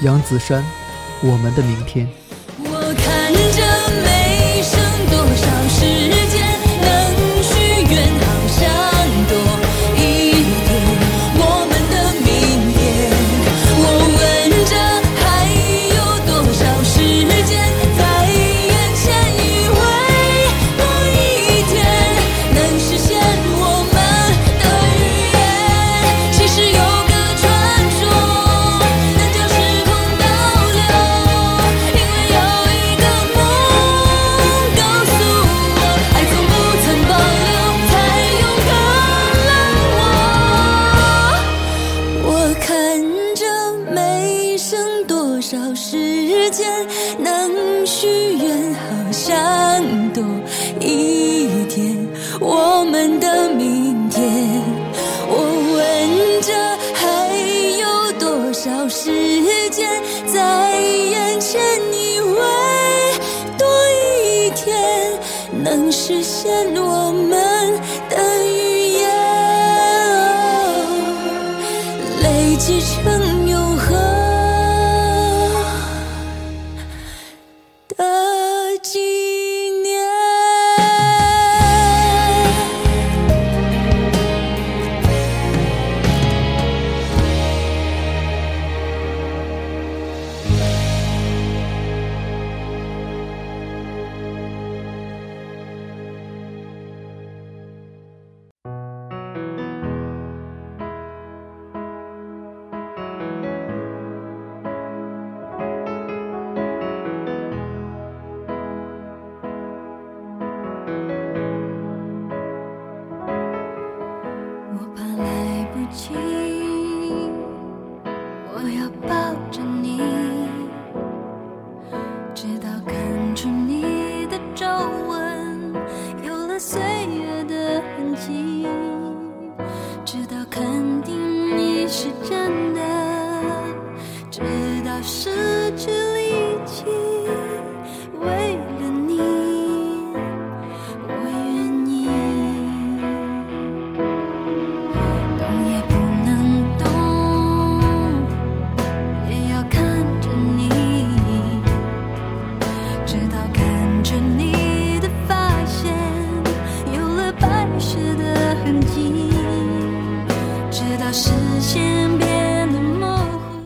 [0.01, 0.59] 杨子姗，
[1.21, 2.07] 《我们的明天》。
[73.05, 73.32] 累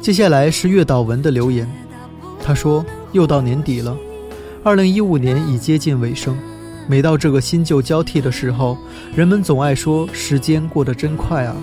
[0.07, 1.69] 接下来是月岛文的留言，
[2.41, 3.93] 他说：“又到年底了，
[4.63, 6.39] 二零一五年已接近尾声。
[6.87, 8.77] 每到这个新旧交替的时候，
[9.13, 11.53] 人们总爱说时间过得真快啊。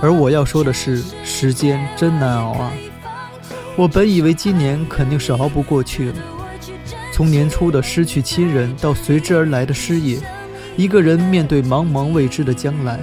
[0.00, 2.72] 而我要说的是，时间真难熬啊。
[3.74, 6.14] 我本以为今年肯定是熬不过去了。
[7.12, 10.20] 从年初的失去亲人到随之而来的失业，
[10.76, 13.00] 一个人面对茫茫未知的将来。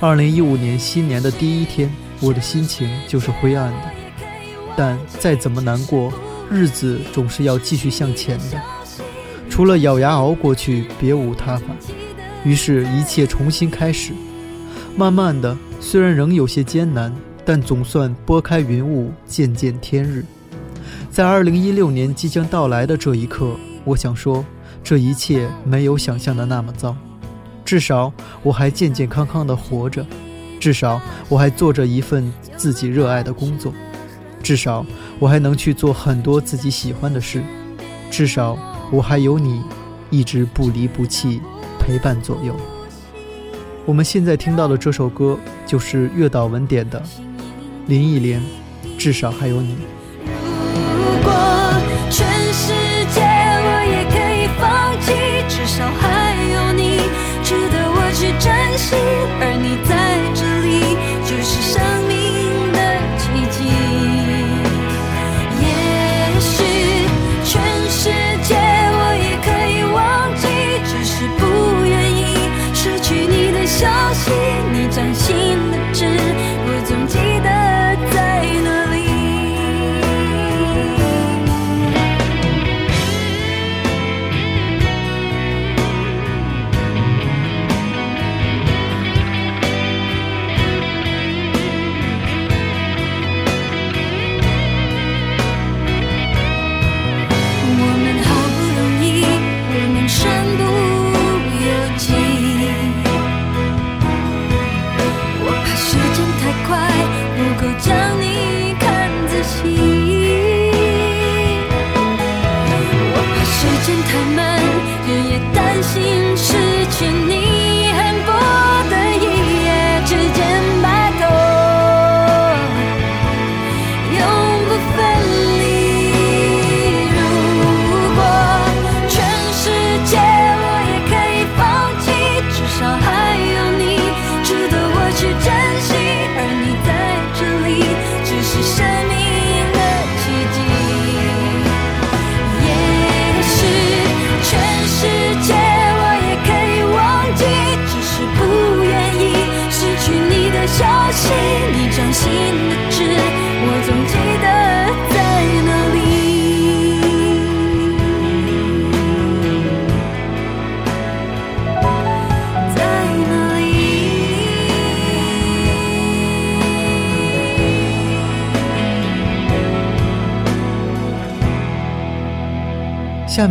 [0.00, 1.88] 二零一五年新年的第一天，
[2.22, 3.90] 我的心情就是灰暗的。
[4.74, 6.10] 但再怎么难过，
[6.50, 8.62] 日子总是要继续向前的。
[9.50, 11.64] 除了咬牙熬过去，别无他法。
[12.42, 14.12] 于是，一切重新开始。
[14.96, 17.14] 慢慢的，虽然仍有些艰难，
[17.44, 20.24] 但总算拨开云雾，见见天日。
[21.10, 23.54] 在二零一六年即将到来的这一刻，
[23.84, 24.42] 我想说，
[24.82, 26.96] 这一切没有想象的那么糟。
[27.64, 28.12] 至少
[28.42, 30.04] 我还健健康康的活着，
[30.62, 33.74] 至少我还做着一份自己热爱的工作，
[34.44, 34.86] 至少
[35.18, 37.42] 我还能去做很多自己喜欢的事，
[38.12, 38.56] 至少。
[38.92, 39.62] 我还有你，
[40.10, 41.40] 一直不离不弃，
[41.80, 42.54] 陪伴左右。
[43.86, 45.36] 我们现在听到的这首歌
[45.66, 47.02] 就是月岛文点的
[47.86, 48.40] 林忆莲，
[48.98, 49.78] 至少还有你。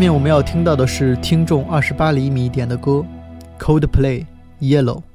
[0.01, 3.05] 下面我们要听到的是听众二十八厘米点的歌
[3.59, 4.25] ，Coldplay
[4.59, 5.10] Yellow。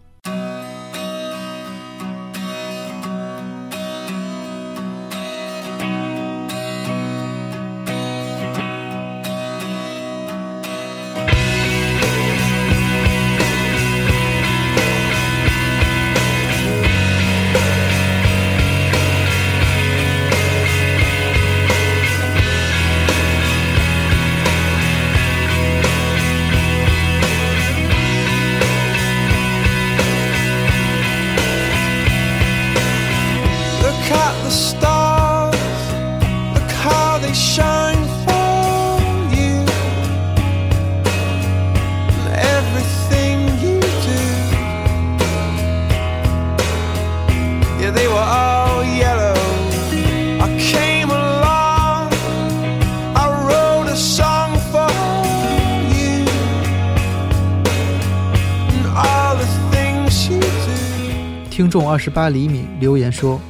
[61.66, 61.76] Do.
[61.76, 63.40] 听众二十八厘米留言说：“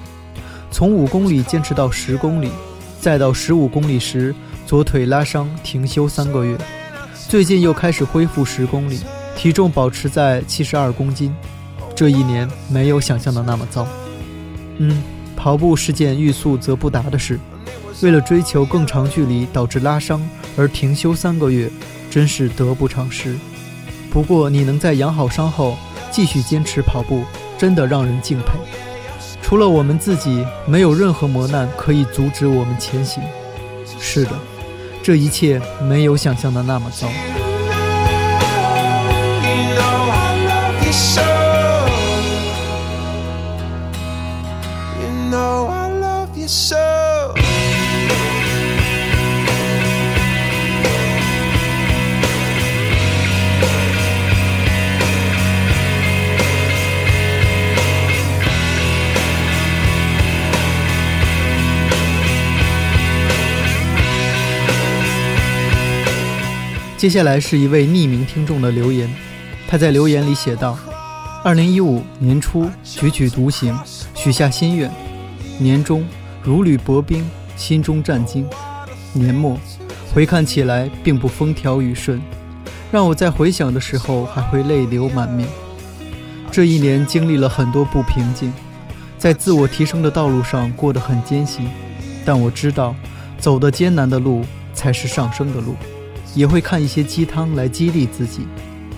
[0.72, 2.48] 从五公里坚持到十公里，
[2.98, 6.56] 再到十五公里时左腿拉伤停休三个月，
[7.28, 9.00] 最近又开始恢复十公里，
[9.36, 11.30] 体重保持在七十二公斤。
[11.94, 13.86] 这一年没有想象的那么糟。
[14.78, 15.02] 嗯，
[15.36, 17.38] 跑步是件欲速则不达的事，
[18.00, 21.70] 为了追求更长距离导致拉伤而停休三个月，
[22.10, 23.36] 真是得不偿失。
[24.10, 25.76] 不过你能在养好伤后
[26.10, 27.22] 继续坚持跑步，
[27.58, 28.52] 真的让人敬佩。
[29.42, 33.22] 除了我们自己，没有任何磨难可以阻止我们前行。
[34.00, 34.32] 是的，
[35.02, 37.08] 这一切没有想象的那么糟。
[66.96, 69.06] 接下来是一位匿名听众的留言，
[69.68, 70.78] 他在留言里写道
[71.44, 73.78] ：“二零一五年初踽踽独行，
[74.14, 74.88] 许下心愿；
[75.58, 76.06] 年中
[76.42, 77.22] 如履薄冰，
[77.54, 78.46] 心中战惊；
[79.12, 79.60] 年末
[80.14, 82.18] 回看起来并不风调雨顺，
[82.90, 85.46] 让我在回想的时候还会泪流满面。
[86.50, 88.50] 这一年经历了很多不平静，
[89.18, 91.68] 在自我提升的道路上过得很艰辛，
[92.24, 92.96] 但我知道，
[93.38, 94.42] 走的艰难的路
[94.72, 95.76] 才是上升的路。”
[96.36, 98.46] 也会看一些鸡汤来激励自己，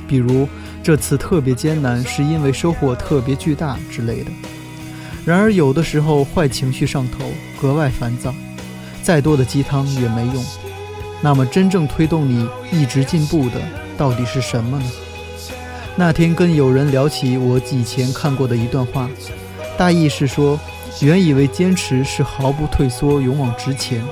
[0.07, 0.47] 比如
[0.83, 4.31] 这次特别艰难是因为收获特别巨大之类的。
[5.25, 7.31] 然而有的时候坏情绪上头，
[7.61, 8.35] 格外烦躁，
[9.03, 10.45] 再多的鸡汤也没用。
[11.21, 13.61] 那么真正推动你一直进步的
[13.97, 14.91] 到底是什么呢？
[15.97, 19.09] 那天跟友人聊起我以前看过的一段话，
[19.77, 20.59] 大意是说，
[21.01, 24.03] 原以为坚持是毫不退缩，勇往直前。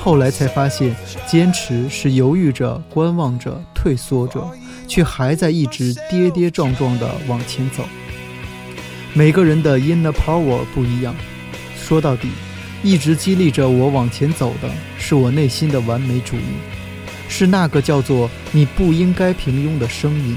[0.00, 0.94] 后来才发现，
[1.26, 4.50] 坚持是犹豫着、观望着、退缩着，
[4.86, 7.84] 却还在一直跌跌撞撞地往前走。
[9.12, 11.14] 每个人的 inner power 不一样，
[11.76, 12.28] 说到底，
[12.82, 16.42] 一直激励着我往前走的是我内心的完美主义，
[17.28, 20.36] 是那个叫做“你不应该平庸”的声音。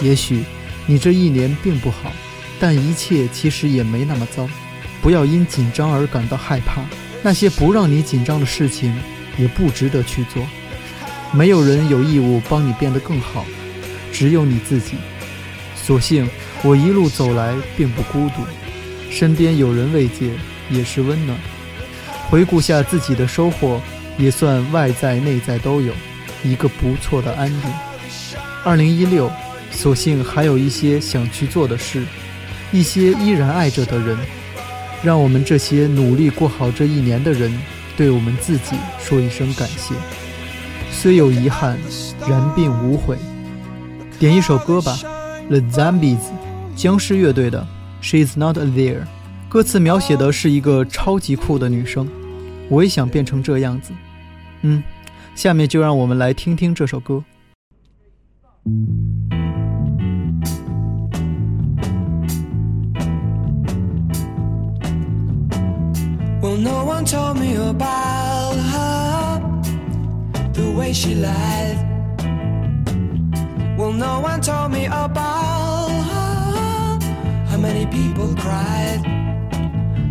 [0.00, 0.44] 也许
[0.84, 2.12] 你这一年并不好，
[2.60, 4.46] 但一切其实也没那么糟。
[5.00, 6.82] 不要因紧张而感到害怕。
[7.26, 8.94] 那些不让你紧张的事情，
[9.36, 10.46] 也不值得去做。
[11.32, 13.44] 没有人有义务帮你变得更好，
[14.12, 14.92] 只有你自己。
[15.74, 16.30] 所幸
[16.62, 18.42] 我一路走来并不孤独，
[19.10, 20.30] 身边有人慰藉，
[20.70, 21.36] 也是温暖。
[22.30, 23.80] 回顾下自己的收获，
[24.16, 25.92] 也算外在内在都有，
[26.44, 27.60] 一个不错的安定。
[28.62, 29.28] 二零一六，
[29.72, 32.04] 所幸还有一些想去做的事，
[32.70, 34.16] 一些依然爱着的人。
[35.06, 37.56] 让我们这些努力过好这一年的人，
[37.96, 39.94] 对我们自己说一声感谢。
[40.90, 41.78] 虽有遗憾，
[42.28, 43.16] 然并无悔。
[44.18, 44.98] 点一首歌吧
[45.46, 46.18] ，The Zombies，
[46.74, 47.64] 僵尸乐队的
[48.04, 49.02] 《She's Not There》。
[49.48, 52.08] 歌词描写的是一个超级酷的女生，
[52.68, 53.92] 我也想变成这样子。
[54.62, 54.82] 嗯，
[55.36, 57.22] 下面就让我们来听听这首歌。
[66.56, 69.62] Well, no one told me about her,
[70.54, 71.76] the way she lied.
[73.76, 76.98] Well, no one told me about her,
[77.50, 79.02] how many people cried.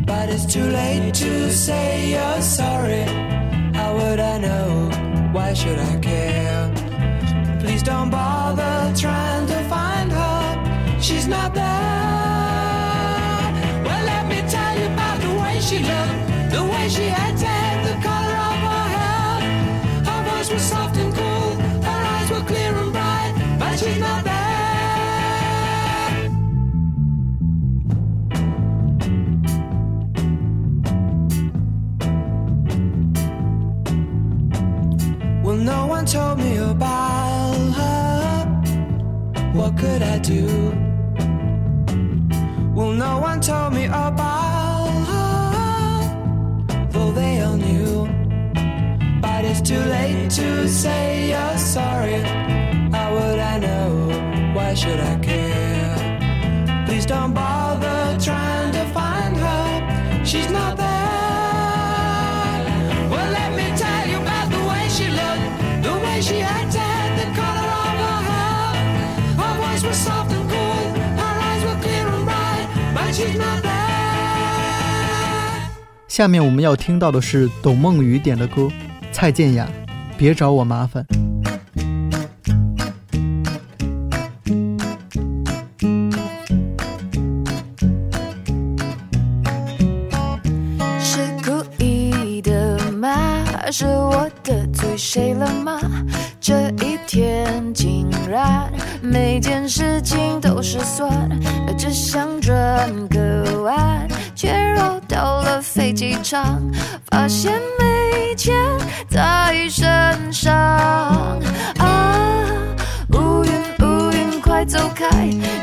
[0.06, 3.06] But it's too late to say you're sorry.
[3.74, 4.92] How would I know?
[5.34, 6.72] Why should I care?
[7.60, 11.02] Please don't bother trying to find her.
[11.02, 11.64] She's not there.
[13.84, 16.15] Well, let me tell you about the way she looked,
[16.90, 19.42] she acted, the color of her hair.
[20.06, 24.24] Her voice was soft and cool, her eyes were clear and bright, but she's not
[24.24, 24.36] there.
[35.44, 38.46] Well, no one told me about her.
[39.54, 40.46] What could I do?
[42.76, 44.55] Well, no one told me about
[49.66, 52.22] too late to say you're sorry.
[52.92, 54.54] How would I know?
[54.54, 56.86] Why should I care?
[56.86, 60.24] Please don't bother trying to find her.
[60.24, 60.86] She's not there.
[63.10, 65.48] Well, let me tell you 'bout the way she looked,
[65.82, 68.70] the way she acted, the color of her hair.
[69.42, 70.86] Her voice was soft and cool,
[71.22, 73.74] her eyes were clear and bright, but she's not there.
[76.08, 78.70] 下面我们要听到的是董梦雨点的歌，
[79.18, 79.66] 蔡健雅，
[80.18, 81.06] 别找我麻烦。
[91.00, 93.10] 是故意的吗？
[93.72, 95.80] 是我得罪谁了吗？
[96.42, 98.70] 这一天竟然
[99.02, 101.10] 每件事情都失算，
[101.78, 104.06] 只想转个弯，
[104.36, 106.62] 却绕到了飞机场，
[107.10, 108.54] 发现没一切
[109.10, 110.54] 在身上。
[111.80, 112.46] 啊，
[113.14, 115.10] 乌云乌云快走开！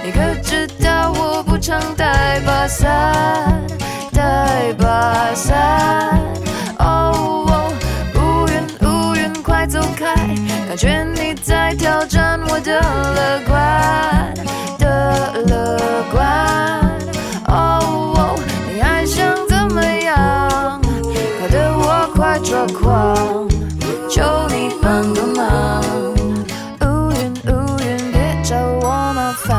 [0.04, 3.62] 你可知道我不常带把伞，
[4.12, 6.18] 带把伞。
[6.78, 7.72] 哦，哦
[8.14, 8.54] 乌云
[8.88, 10.14] 乌云快走开！
[10.68, 14.34] 感觉你在挑战我的乐观
[14.78, 15.78] 的乐
[16.10, 16.81] 观。
[22.68, 23.48] 狂，
[24.08, 25.82] 求你帮个忙。
[26.82, 29.50] 乌云乌云，别找我麻烦。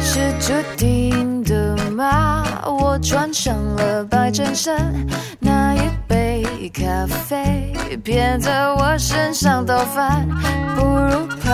[0.00, 2.44] 是注定的吗？
[2.66, 4.94] 我穿上了白衬衫，
[5.40, 10.26] 那一杯咖啡偏在我身上倒翻，
[10.74, 11.50] 不如跑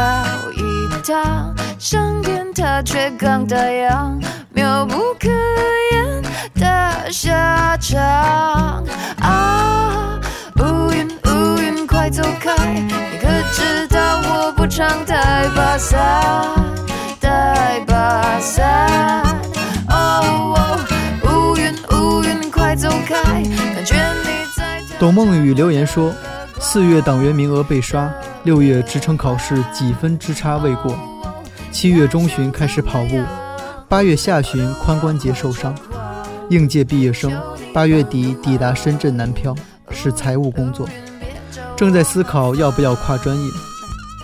[0.52, 0.62] 一
[1.02, 4.20] 趟，上天它却刚打烊，
[4.52, 5.28] 妙不可
[5.92, 6.22] 言
[6.54, 8.00] 的下场
[9.20, 10.20] 啊！
[10.58, 12.54] 乌云乌云快走开！
[12.68, 15.98] 你可知道我不常带把伞，
[17.18, 19.22] 带把伞。
[19.88, 20.78] 哦，
[21.24, 23.16] 乌云乌云快走开！
[23.74, 24.30] 感觉你
[25.00, 26.14] 董梦雨留言说：
[26.60, 28.12] 四月党员名额被刷，
[28.44, 30.94] 六月职称考试几分之差未过，
[31.72, 33.24] 七月中旬开始跑步，
[33.88, 35.74] 八月下旬髋关节受伤。
[36.50, 37.32] 应届毕业生
[37.72, 39.56] 八月底抵达深圳南漂，
[39.90, 40.86] 是财务工作，
[41.74, 43.50] 正在思考要不要跨专业。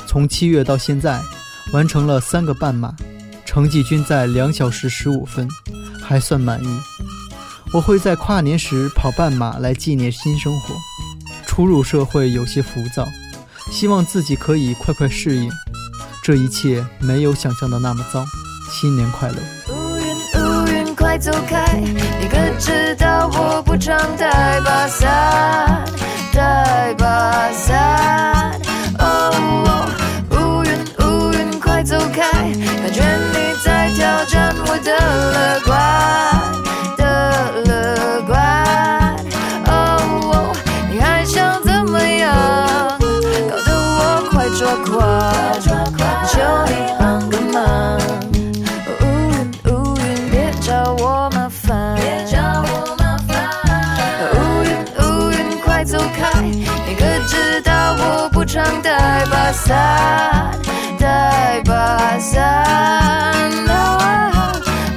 [0.06, 1.18] 从七月到现在，
[1.72, 2.94] 完成了三个半马，
[3.46, 5.48] 成绩均在两小时十五分，
[6.02, 6.78] 还算满意。
[7.72, 10.74] 我会在跨年时跑半马来纪念新生活。
[11.46, 13.06] 初入社会有些浮躁，
[13.70, 15.50] 希望自己可以快快适应。
[16.22, 18.24] 这一切没有想象的那么糟。
[18.70, 19.36] 新年快乐！
[19.68, 21.80] 乌云乌云快走开！
[22.20, 25.84] 你可知道我不常带把伞，
[26.32, 28.60] 带把伞。
[28.98, 29.30] 哦
[29.66, 29.88] 哦，
[30.30, 30.70] 乌云
[31.06, 32.32] 乌云快走开！
[32.32, 33.02] 感觉
[33.32, 34.90] 你在挑战我的
[35.32, 35.74] 乐观
[58.66, 60.50] 我不常带把伞，
[60.98, 62.42] 带把伞。
[63.68, 64.52] 啊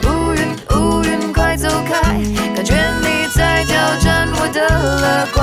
[0.05, 2.01] 乌云乌云，快走开！
[2.55, 4.67] 感觉你在挑战我的
[4.99, 5.37] 乐观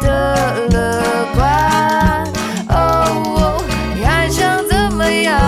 [0.00, 0.08] 的
[0.70, 0.76] 乐
[1.34, 1.44] 观。
[2.70, 3.62] 哦，
[3.94, 5.38] 你还想怎么样？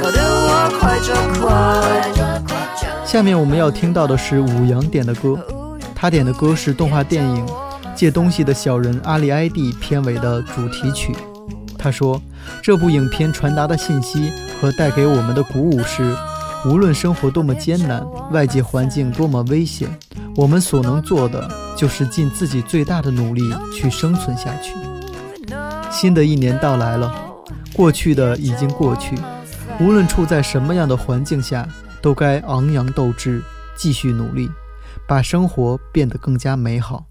[0.00, 1.46] 搞得我快抓狂。
[3.04, 5.38] 下面我们要听到的是武阳点的歌，
[5.94, 7.46] 他点的歌是动画电影
[7.98, 11.12] 《借东西的小人阿里埃蒂》片尾的主题曲。
[11.76, 12.22] 他说，
[12.62, 14.30] 这部影片传达的信息
[14.60, 16.14] 和带给我们的鼓舞是：
[16.64, 19.88] 无论生活多么艰难，外界环境多么危险，
[20.36, 23.42] 我们所能做的就是尽自己最大的努力
[23.74, 24.74] 去生存下去。
[25.90, 27.12] 新的一年到来了，
[27.72, 29.16] 过去的已经过去，
[29.80, 31.66] 无论处在什么样的环境下，
[32.00, 33.42] 都该昂扬斗志，
[33.76, 34.48] 继续努力，
[35.08, 37.07] 把生活变得更加美好。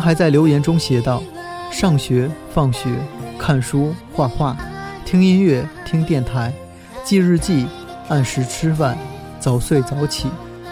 [0.00, 1.22] 还在留言中写道
[1.70, 2.88] ：“上学、放学、
[3.38, 4.56] 看书、画画、
[5.04, 6.52] 听音乐、听电台、
[7.04, 7.66] 记日记、
[8.08, 8.96] 按时吃饭、
[9.38, 10.28] 早睡早起，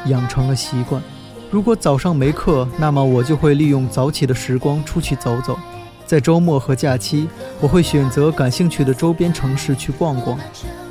[0.07, 1.03] 养成了习惯。
[1.51, 5.59] 如果早上没课，那么我就会利用早起的时光出去走走。
[6.05, 7.29] 在周末和假期，
[7.61, 10.39] 我会选择感兴趣的周边城市去逛逛。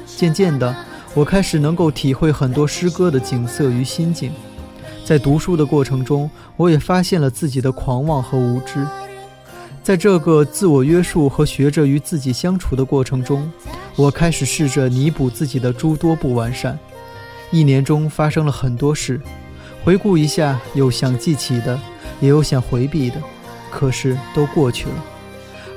[0.05, 0.73] 渐渐的，
[1.13, 4.31] 我开始能够体会很多诗歌的景色与心境。
[5.05, 8.85] 在读书的过程中，我也发现了自己的狂妄和无知。
[9.83, 13.51] 在这个自我约束和学着与自己相处的过程中，
[13.97, 16.79] 我开始试着弥补自己的诸多不完善，
[17.51, 19.19] 一年中发生了很多事，
[19.83, 21.77] 回顾一下，有想记起的，
[22.21, 23.17] 也有想回避的，
[23.69, 24.95] 可是都过去了。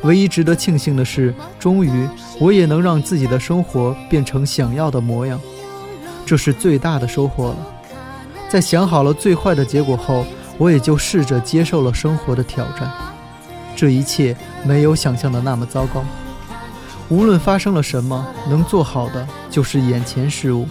[0.05, 2.09] 唯一值得庆幸的是，终于
[2.39, 5.41] 我也能让自己的生活变成想要的模样，
[6.25, 7.57] 这是最大的收获了。
[8.49, 10.25] 在想好了最坏的结果后，
[10.57, 12.91] 我也就试着接受了生活的挑战。
[13.75, 16.05] 这一切没有想象的那么糟糕。
[17.09, 20.67] 无论发生了什么，能做好的就是眼前事物。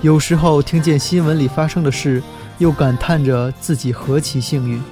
[0.00, 2.22] 有时候听见新闻里发生的事，
[2.58, 4.82] 又感叹着自己何其幸运，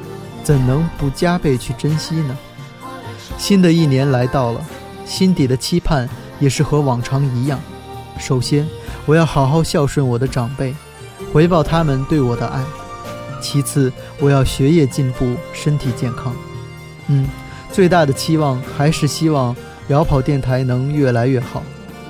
[0.42, 2.36] 怎能不加倍去珍惜呢？
[3.38, 4.60] 新的一年来到了，
[5.06, 6.08] 心底的期盼
[6.38, 7.60] 也是和往常一样。
[8.18, 8.66] 首先，
[9.06, 10.74] 我要好好孝顺我的长辈，
[11.32, 12.62] 回报他们对我的爱。
[13.40, 16.34] 其次，我要学业进步，身体健康。
[17.06, 17.26] 嗯，
[17.72, 19.56] 最大的期望还是希望
[19.88, 21.62] 聊跑电台能越来越好。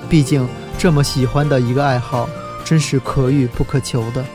[0.09, 0.47] 毕竟
[0.77, 2.27] 这么喜欢的一个爱好，
[2.65, 4.25] 真是可遇不可求的。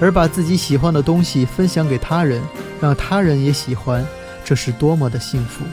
[0.00, 2.42] 而把自己喜欢的东西分享给他人，
[2.80, 4.06] 让他人也喜欢，
[4.44, 5.64] 这是多么的幸福！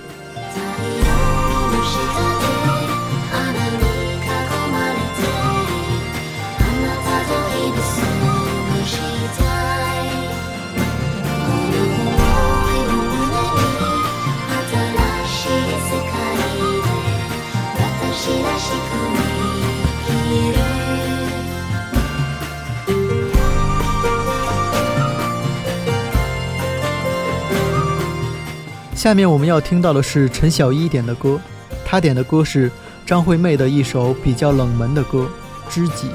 [29.04, 31.38] 下面我们要听到的是陈小一点的歌，
[31.84, 32.72] 他点的歌是
[33.06, 35.30] 张惠妹的一首比较冷门的歌
[35.70, 36.08] 《知己》。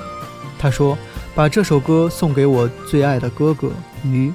[0.59, 0.97] 他说
[1.36, 3.70] ：“把这首歌送给我最爱的哥哥
[4.05, 4.32] 鱼。”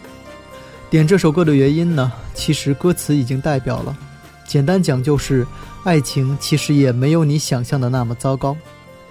[0.91, 3.97] 点这首歌的原因呢，其实歌词已经代表了。
[4.45, 5.47] 简单讲就是，
[5.83, 8.55] 爱情其实也没有你想象的那么糟糕。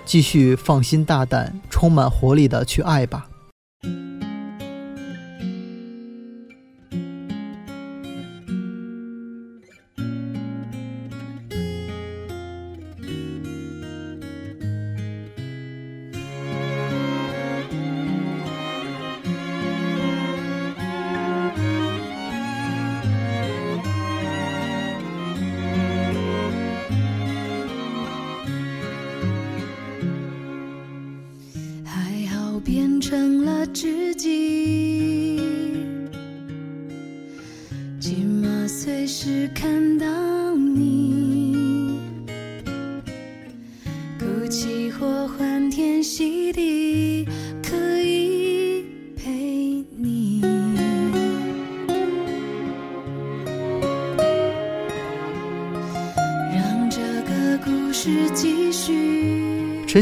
[0.05, 3.27] 继续放心大胆、充满活力的去爱吧。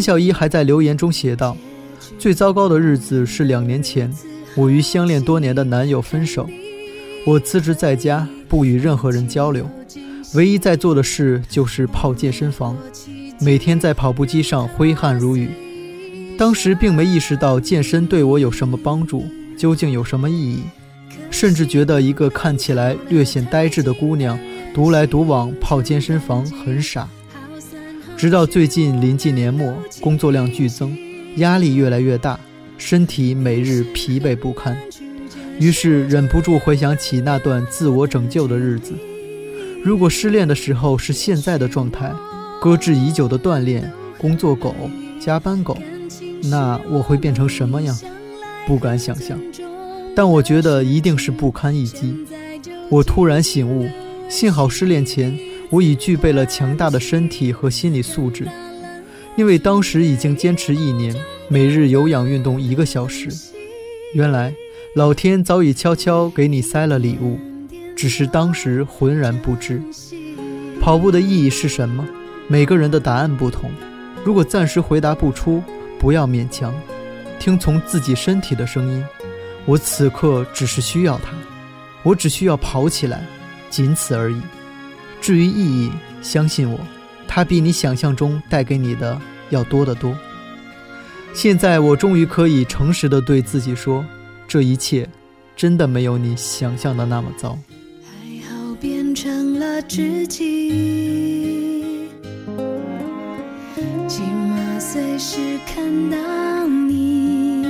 [0.01, 1.55] 陈小一还在留言中写道
[2.19, 4.11] ：“最糟糕的日子是两年前，
[4.55, 6.49] 我与相恋多年的男友分手，
[7.27, 9.69] 我辞职在家，不与任何人交流，
[10.33, 12.75] 唯一在做的事就是泡健身房，
[13.43, 15.51] 每天在跑步机上挥汗如雨。
[16.39, 20.63] 当时并没意识到健身对我有什么帮助，究竟有什么意义，
[21.31, 24.41] 甚至觉得一个看起来略显呆滞的姑娘
[24.73, 27.07] 独来独往泡健身房很傻。”
[28.21, 30.95] 直到最近临近年末，工作量剧增，
[31.37, 32.39] 压力越来越大，
[32.77, 34.77] 身体每日疲惫不堪，
[35.59, 38.93] 于是忍不住回想起那段自我拯救的日子。
[39.83, 42.13] 如果失恋的时候是现在的状态，
[42.61, 44.75] 搁置已久的锻炼，工作狗，
[45.19, 45.79] 加班狗，
[46.43, 47.99] 那我会变成什么样？
[48.67, 49.41] 不敢想象。
[50.15, 52.15] 但我觉得一定是不堪一击。
[52.91, 53.89] 我突然醒悟，
[54.29, 55.39] 幸好失恋前。
[55.71, 58.47] 我已具备了强大的身体和心理素质，
[59.37, 61.15] 因为当时已经坚持一年，
[61.49, 63.29] 每日有氧运动一个小时。
[64.13, 64.53] 原来，
[64.95, 67.39] 老天早已悄悄给你塞了礼物，
[67.95, 69.81] 只是当时浑然不知。
[70.81, 72.05] 跑步的意义是什么？
[72.49, 73.71] 每个人的答案不同。
[74.25, 75.63] 如果暂时回答不出，
[76.01, 76.75] 不要勉强，
[77.39, 79.05] 听从自己身体的声音。
[79.67, 81.33] 我此刻只是需要它，
[82.03, 83.25] 我只需要跑起来，
[83.71, 84.41] 仅此而已。
[85.21, 85.91] 至于意义，
[86.23, 86.81] 相信我，
[87.29, 89.21] 它比你想象中带给你的
[89.51, 90.17] 要多得多。
[91.33, 94.05] 现在我终于可以诚实的对自己说，
[94.49, 95.09] 这一切
[95.55, 97.57] 真的没有你想象的那么糟。
[98.03, 98.11] 还
[98.49, 102.09] 好变成了知己，
[104.09, 107.63] 起码随时看到你，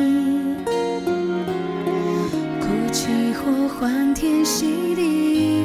[2.60, 5.64] 哭泣或欢天喜地，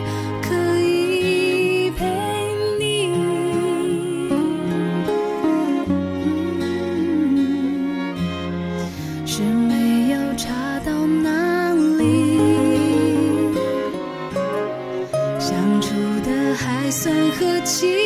[17.66, 18.05] 起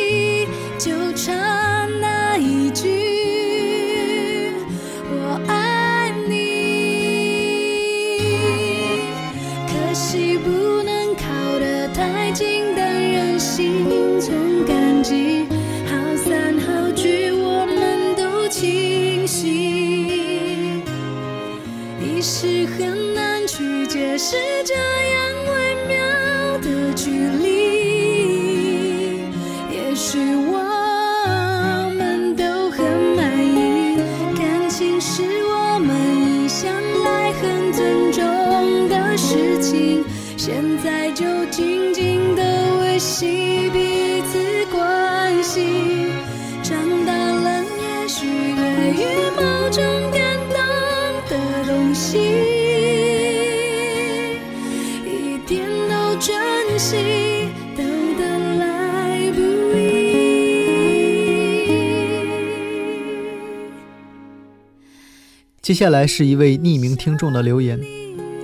[65.70, 67.78] 接下来是一位匿名听众的留言，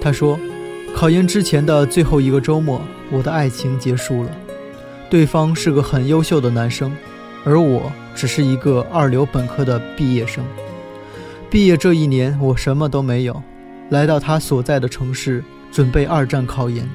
[0.00, 0.38] 他说
[0.94, 2.80] ：“考研之前的最后一个周末，
[3.10, 4.30] 我的爱情结束了。
[5.10, 6.96] 对方是个很优秀的男生，
[7.44, 10.44] 而我只是一个二流本科的毕业生。
[11.50, 13.42] 毕业这一年，我什么都没有，
[13.90, 15.42] 来到他所在的城市
[15.72, 16.88] 准备二战考研，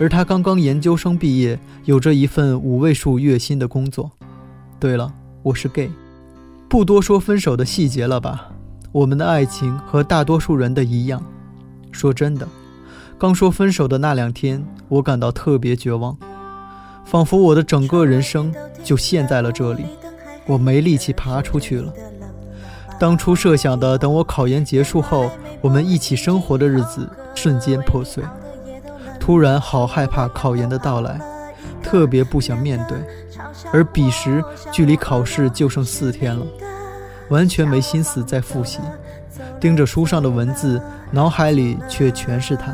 [0.00, 4.10] 而他刚刚研究生毕业，有着一份五位数月薪的工作。
[4.80, 5.14] 对了，
[5.44, 5.88] 我是 gay，
[6.68, 8.48] 不多说分手的细节了吧。”
[8.92, 11.22] 我们的爱情和大多数人的一样。
[11.92, 12.46] 说真的，
[13.18, 16.16] 刚说分手的那两天，我感到特别绝望，
[17.04, 18.52] 仿佛我的整个人生
[18.84, 19.84] 就陷在了这里，
[20.46, 21.92] 我没力气爬出去了。
[22.98, 25.30] 当初设想的等我考研结束后，
[25.60, 28.24] 我们一起生活的日子瞬间破碎。
[29.18, 31.20] 突然好害怕考研的到来，
[31.82, 32.98] 特别不想面对。
[33.72, 36.46] 而彼时距离考试就剩四天了。
[37.28, 38.78] 完全没心思再复习，
[39.60, 40.80] 盯着书上的文字，
[41.10, 42.72] 脑海里却全是他。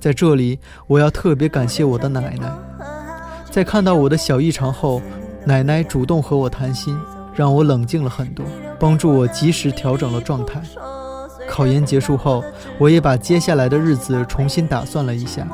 [0.00, 2.52] 在这里，我要特别感谢我的奶奶，
[3.50, 5.00] 在看到我的小异常后，
[5.44, 6.98] 奶奶主动和我谈心，
[7.34, 8.44] 让我冷静了很多，
[8.78, 10.60] 帮助我及时调整了状态。
[11.48, 12.42] 考研结束后，
[12.78, 15.46] 我也把接下来的日子重新打算了一下，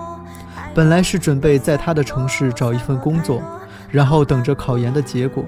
[0.74, 3.42] 本来是准备在他的城市找一份工作，
[3.90, 5.44] 然后等着考研的结果。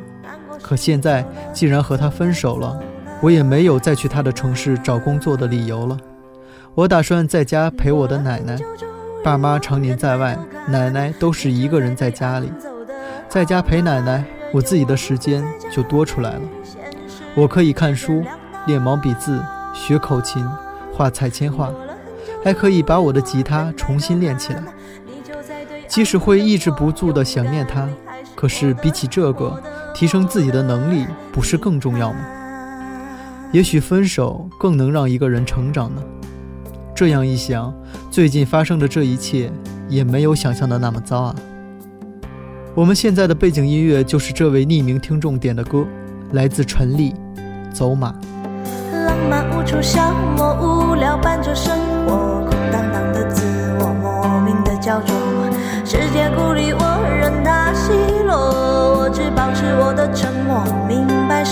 [0.62, 2.78] 可现在既然和他分手了，
[3.20, 5.96] 我也没有再去他的城市找工作的理由了。
[6.74, 8.58] 我打算在家陪我的奶奶，
[9.22, 12.50] 爸妈常年在外，奶奶都是一个人在家里。
[13.28, 16.40] 在家陪奶奶，我自己的时间就多出来了。
[17.34, 18.22] 我可以看书、
[18.66, 19.42] 练毛笔字、
[19.74, 20.46] 学口琴、
[20.92, 21.70] 画彩铅画，
[22.44, 24.62] 还可以把我的吉他重新练起来。
[25.88, 27.86] 即使会抑制不住的想念他，
[28.34, 29.62] 可是比起这个，
[29.94, 32.18] 提升自己的能力不是更重要吗？
[33.52, 36.02] 也许分手更能让一个人成长呢。
[36.94, 37.72] 这样一想，
[38.10, 39.52] 最近发生的这一切
[39.88, 41.34] 也没有想象的那么糟啊。
[42.74, 45.84] 我们现在的背景音乐就是这位匿名听众点的歌，
[46.32, 47.14] 来自陈粒，
[47.72, 48.10] 《走马》。
[49.04, 52.16] 浪漫无处消磨，无聊伴着生活，
[52.46, 53.44] 空荡荡的自
[53.78, 55.14] 我，莫名的焦灼。
[55.84, 56.71] 世界孤立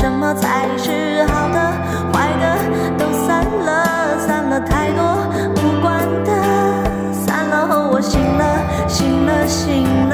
[0.01, 1.61] 什么才是好的，
[2.11, 2.45] 坏的？
[2.97, 5.05] 都散了，散了太多
[5.57, 6.33] 无关的，
[7.13, 8.43] 散了后我醒了，
[8.89, 10.10] 醒了，醒了，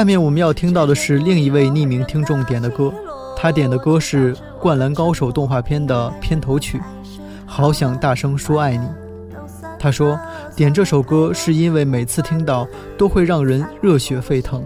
[0.00, 2.90] 下面我们要听到的是另一位匿名听众点的歌，
[3.36, 6.78] 他点的歌是《灌篮高手》动画片的片头曲，
[7.44, 8.86] 《好想大声说爱你》。
[9.78, 10.18] 他说，
[10.56, 12.66] 点这首歌是因为每次听到
[12.96, 14.64] 都会让人热血沸腾，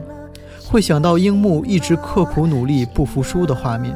[0.68, 3.92] 会想到樱木一直刻苦努力不服输的画面，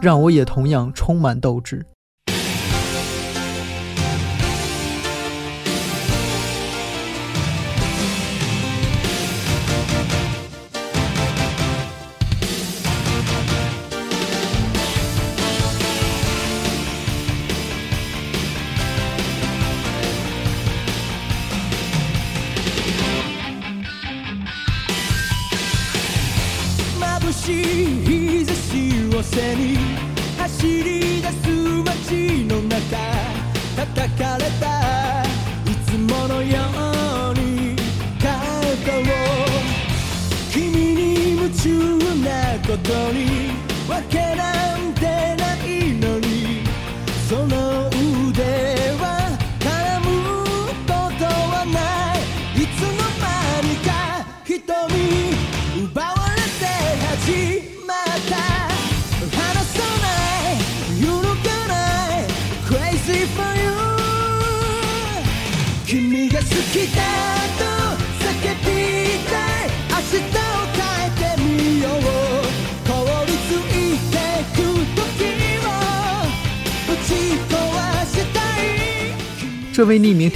[0.00, 1.86] 让我也同样充满斗志。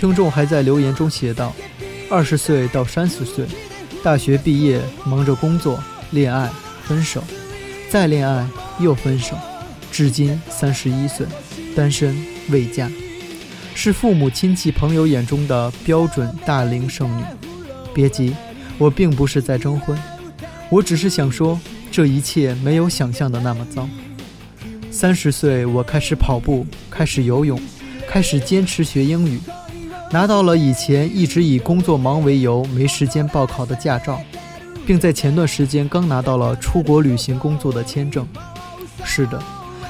[0.04, 1.50] 听众还在留言中写道
[2.12, 3.46] ：“二十岁到三十岁，
[4.02, 6.50] 大学毕业，忙着工作、恋爱、
[6.86, 7.24] 分手，
[7.88, 8.46] 再恋爱
[8.78, 9.34] 又分手，
[9.90, 11.26] 至今三十一岁，
[11.74, 12.14] 单身
[12.50, 12.92] 未嫁，
[13.74, 17.22] 是父母亲戚朋友眼中的标准大龄剩女。
[17.94, 18.36] 别急，
[18.76, 19.98] 我并不是在征婚，
[20.68, 21.58] 我只是想说，
[21.90, 23.88] 这一切没有想象的那么糟。
[24.90, 27.58] 三十岁，我开始跑步，开始游泳。”
[28.06, 29.40] 开始坚持学英语，
[30.14, 34.20] 拿到了以前一直以工作忙为由没时间报考的驾照，
[34.86, 38.24] 并在前段时间刚拿到了出国旅行工作的签证。
[39.04, 39.42] 是的，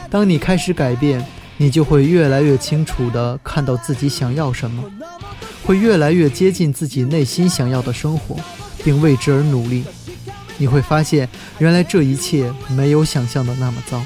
[0.08, 1.22] 当你开始改变，
[1.58, 4.82] 你就会越来越清楚地看到自己想要什么，
[5.62, 8.34] 会越来越接近自己内心想要的生活，
[8.82, 9.84] 并为之而努力。
[10.56, 11.28] 你会发现，
[11.58, 14.02] 原来这一切没有想象的那么糟。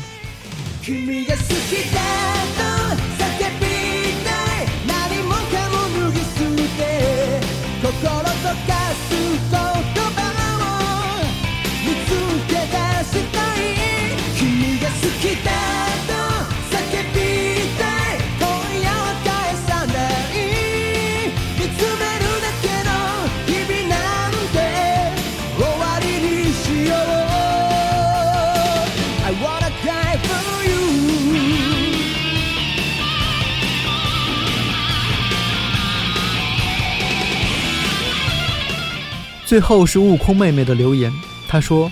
[39.49, 41.11] 最后是悟空妹妹的留言，
[41.49, 41.91] 她说：“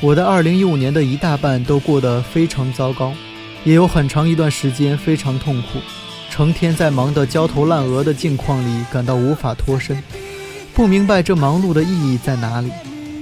[0.00, 3.12] 我的2015年的一大半都过得非常糟糕，
[3.64, 5.80] 也有很长一段时间非常痛苦，
[6.30, 10.00] 成天在忙得焦头烂额的境况里感到无法脱身，
[10.72, 12.70] 不明白这忙碌的意义在哪里，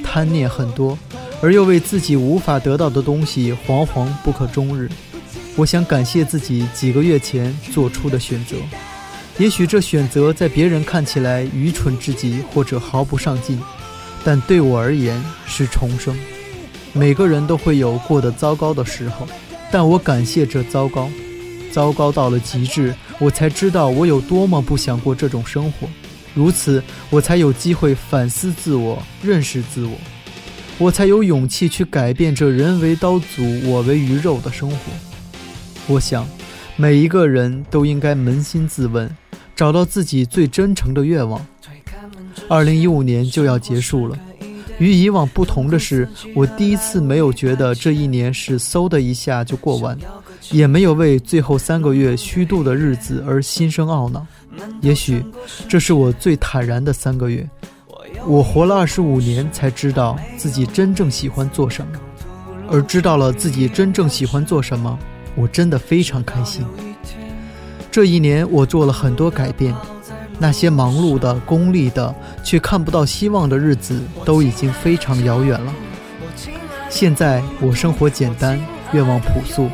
[0.04, 0.98] 贪念很多，
[1.40, 4.90] 而又为自己无法得到的东西惶惶不可终日。
[5.56, 8.56] 我想感谢自己几个月前做出的选择。”
[9.38, 13.58] 也许这选择在别人看起来愚蠢至极，或者毫不上进，
[14.22, 16.16] 但对我而言是重生。
[16.92, 19.26] 每个人都会有过得糟糕的时候，
[19.70, 21.08] 但我感谢这糟糕，
[21.72, 25.88] 糟糕到了极致，我才知道我有多么不想过这种生活。
[26.34, 29.96] 如此，我才有机会反思自我，认识自我，
[30.76, 34.76] 我才有勇气去改变这人为刀俎，我为鱼肉的生活。
[35.86, 36.28] 我想，
[36.76, 39.10] 每一个人都应该扪心自问。
[39.62, 41.40] 找到自己最真诚的愿望。
[42.48, 44.18] 二零一五年就要结束了，
[44.80, 49.96] 与以往不同的是，我第一次没有觉得这一年是嗖的一下就过完，
[50.50, 54.26] 也没有为最后三个月虚度的日子而心生懊恼。
[54.80, 55.24] 也许
[55.68, 57.48] 这是我最坦然的三个月。
[58.26, 61.92] 我活了二十五年，才知道自己真正喜欢做什么，
[62.68, 64.98] 而知道了自己真正喜欢做什么，
[65.36, 66.66] 我真的非常开心。
[67.92, 69.74] 这一年，我做了很多改变，
[70.38, 72.12] 那些忙碌的、功利的，
[72.42, 75.70] 却看不到希望的日子，都已经非常遥远了。
[76.88, 78.58] 现在我生活简单，
[78.92, 79.68] 愿望朴素，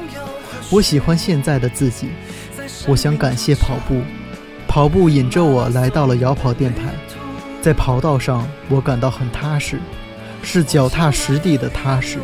[0.68, 2.08] 我喜欢现在的自己。
[2.88, 4.00] 我想感谢跑步，
[4.66, 6.92] 跑步引着我来到了摇跑电台，
[7.62, 9.78] 在跑道上，我感到很踏实，
[10.42, 12.18] 是脚踏实地的踏实。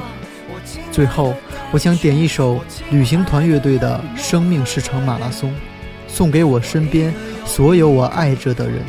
[0.91, 1.35] 最后，
[1.71, 2.59] 我想点一首
[2.91, 5.51] 旅行团乐队的《生命是场马拉松》，
[6.15, 7.13] 送给我身边
[7.45, 8.81] 所有我爱着的人，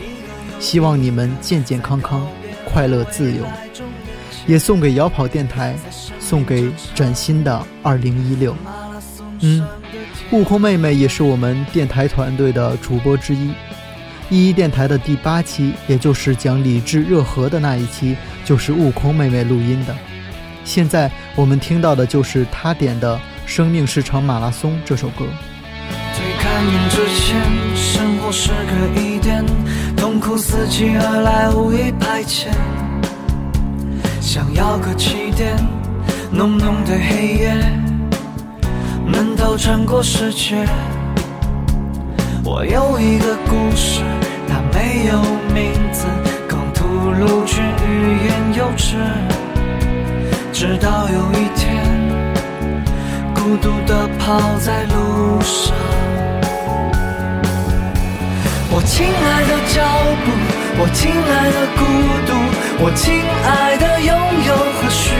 [0.60, 2.28] 希望你们健健康康、
[2.64, 3.44] 快乐自由。
[4.46, 5.76] 也送给摇跑电台，
[6.20, 8.54] 送给崭新的2016。
[9.40, 9.68] 嗯，
[10.30, 13.50] 悟空妹妹也是我们电台团队的主播之一。
[14.30, 18.16] 一一电台的第八期，也就是讲理智热河的那一期，
[18.46, 19.96] 就是悟空妹妹录音的。
[20.64, 23.16] 现在我们听到的就是她点的
[23.48, 25.26] 《生命是场马拉松》这首歌。
[26.46, 27.42] 推开门之前，
[27.76, 29.44] 生活是个疑点，
[29.98, 32.50] 痛苦伺机而来，无意排遣。
[34.22, 35.58] 想要个起点，
[36.32, 37.56] 浓浓的黑夜，
[39.08, 40.68] 闷头穿过世界。
[42.44, 44.04] 我有一个故事，
[44.48, 45.20] 它没有
[45.52, 46.06] 名字，
[46.48, 48.98] 更吐露却欲言又止。
[50.54, 51.84] 直到有一天，
[53.34, 55.74] 孤独地跑在路上。
[58.78, 59.88] 我亲爱的脚
[60.26, 60.32] 步，
[60.82, 61.80] 我亲爱的孤
[62.28, 62.36] 独，
[62.84, 64.12] 我亲爱的拥
[64.46, 65.16] 有和虚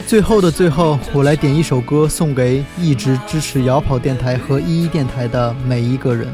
[0.00, 0.06] 无。
[0.06, 6.26] 最后的最后，我来点一首歌送给一直支持摇跑电台和一一电台的每一个人。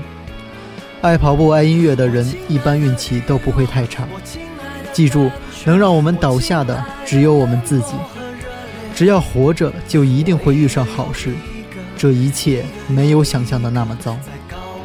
[1.01, 4.07] 爱跑步、爱音乐的人，一般运气都不会太差。
[4.93, 5.33] 记住，
[5.65, 7.95] 能让我们倒下的只有我们自己。
[8.95, 11.35] 只要活着，就一定会遇上好事。
[11.99, 14.17] 这一切没有想象的那么糟。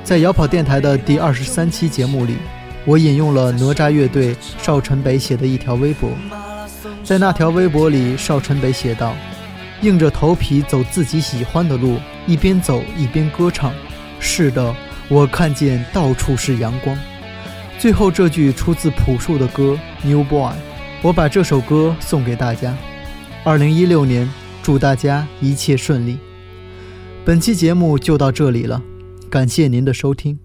[0.07, 2.37] 在摇跑电台的第二十三期节目里，
[2.85, 6.09] 我引用了哪吒乐队邵晨北写的一条微博。
[7.03, 9.13] 在那条微博里，邵晨北写道
[9.83, 13.73] ：“硬着头皮走自己喜欢的路，一边走一边歌唱。
[14.17, 14.73] 是的，
[15.09, 16.97] 我看见到处是阳光。”
[17.77, 19.77] 最后这句出自朴树的歌
[20.07, 20.51] 《New Boy》，
[21.01, 22.73] 我把这首歌送给大家。
[23.43, 24.29] 二零一六年，
[24.63, 26.17] 祝大家一切顺利。
[27.25, 28.81] 本期节目就到这里了，
[29.29, 30.39] 感谢您的收听。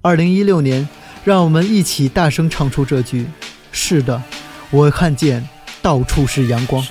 [0.00, 0.88] 二零一六年，
[1.24, 3.26] 让我们一起大声唱出这句：
[3.72, 4.22] 是的，
[4.70, 5.46] 我看见
[5.82, 6.82] 到处是阳光。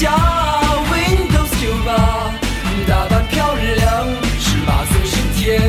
[0.00, 0.10] 下
[0.90, 2.32] ，Windows 九八，
[2.88, 4.08] 打扮漂亮，
[4.38, 5.60] 十八岁是天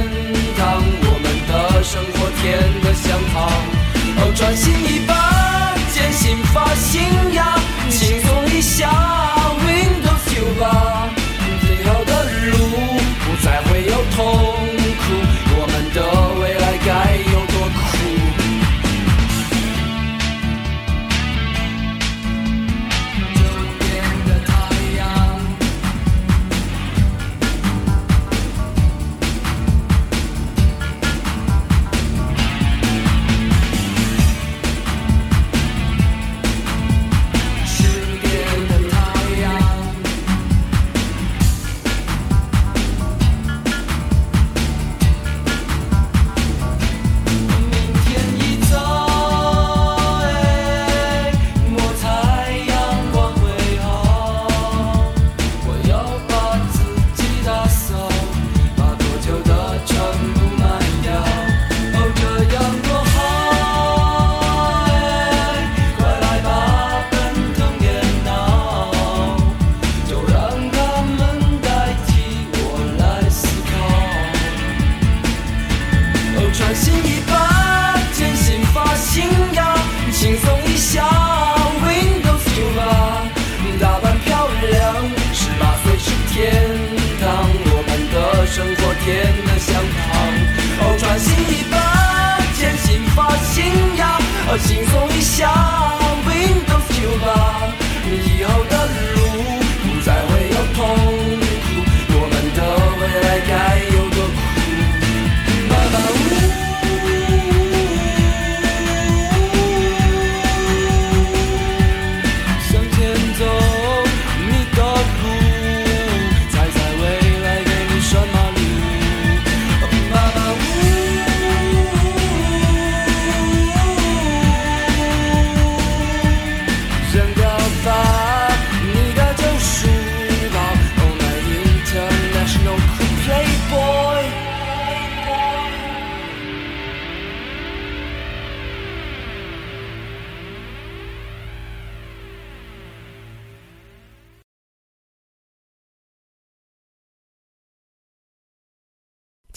[0.58, 3.52] 堂，我们的生活甜得像糖。
[4.16, 7.02] 哦，专心一把，剪新发型
[7.34, 7.60] 呀，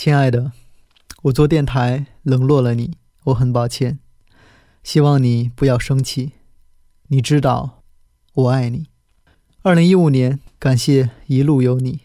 [0.05, 0.53] 亲爱的，
[1.23, 3.99] 我做电台冷落了你，我很抱歉。
[4.83, 6.33] 希望你不要生气，
[7.09, 7.83] 你知道
[8.35, 8.89] 我爱你。
[9.63, 12.01] 二零一五年，感谢一路有你。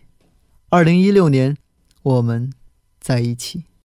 [0.69, 1.57] 二零一六年，
[2.01, 2.53] 我们
[3.01, 3.65] 在一起。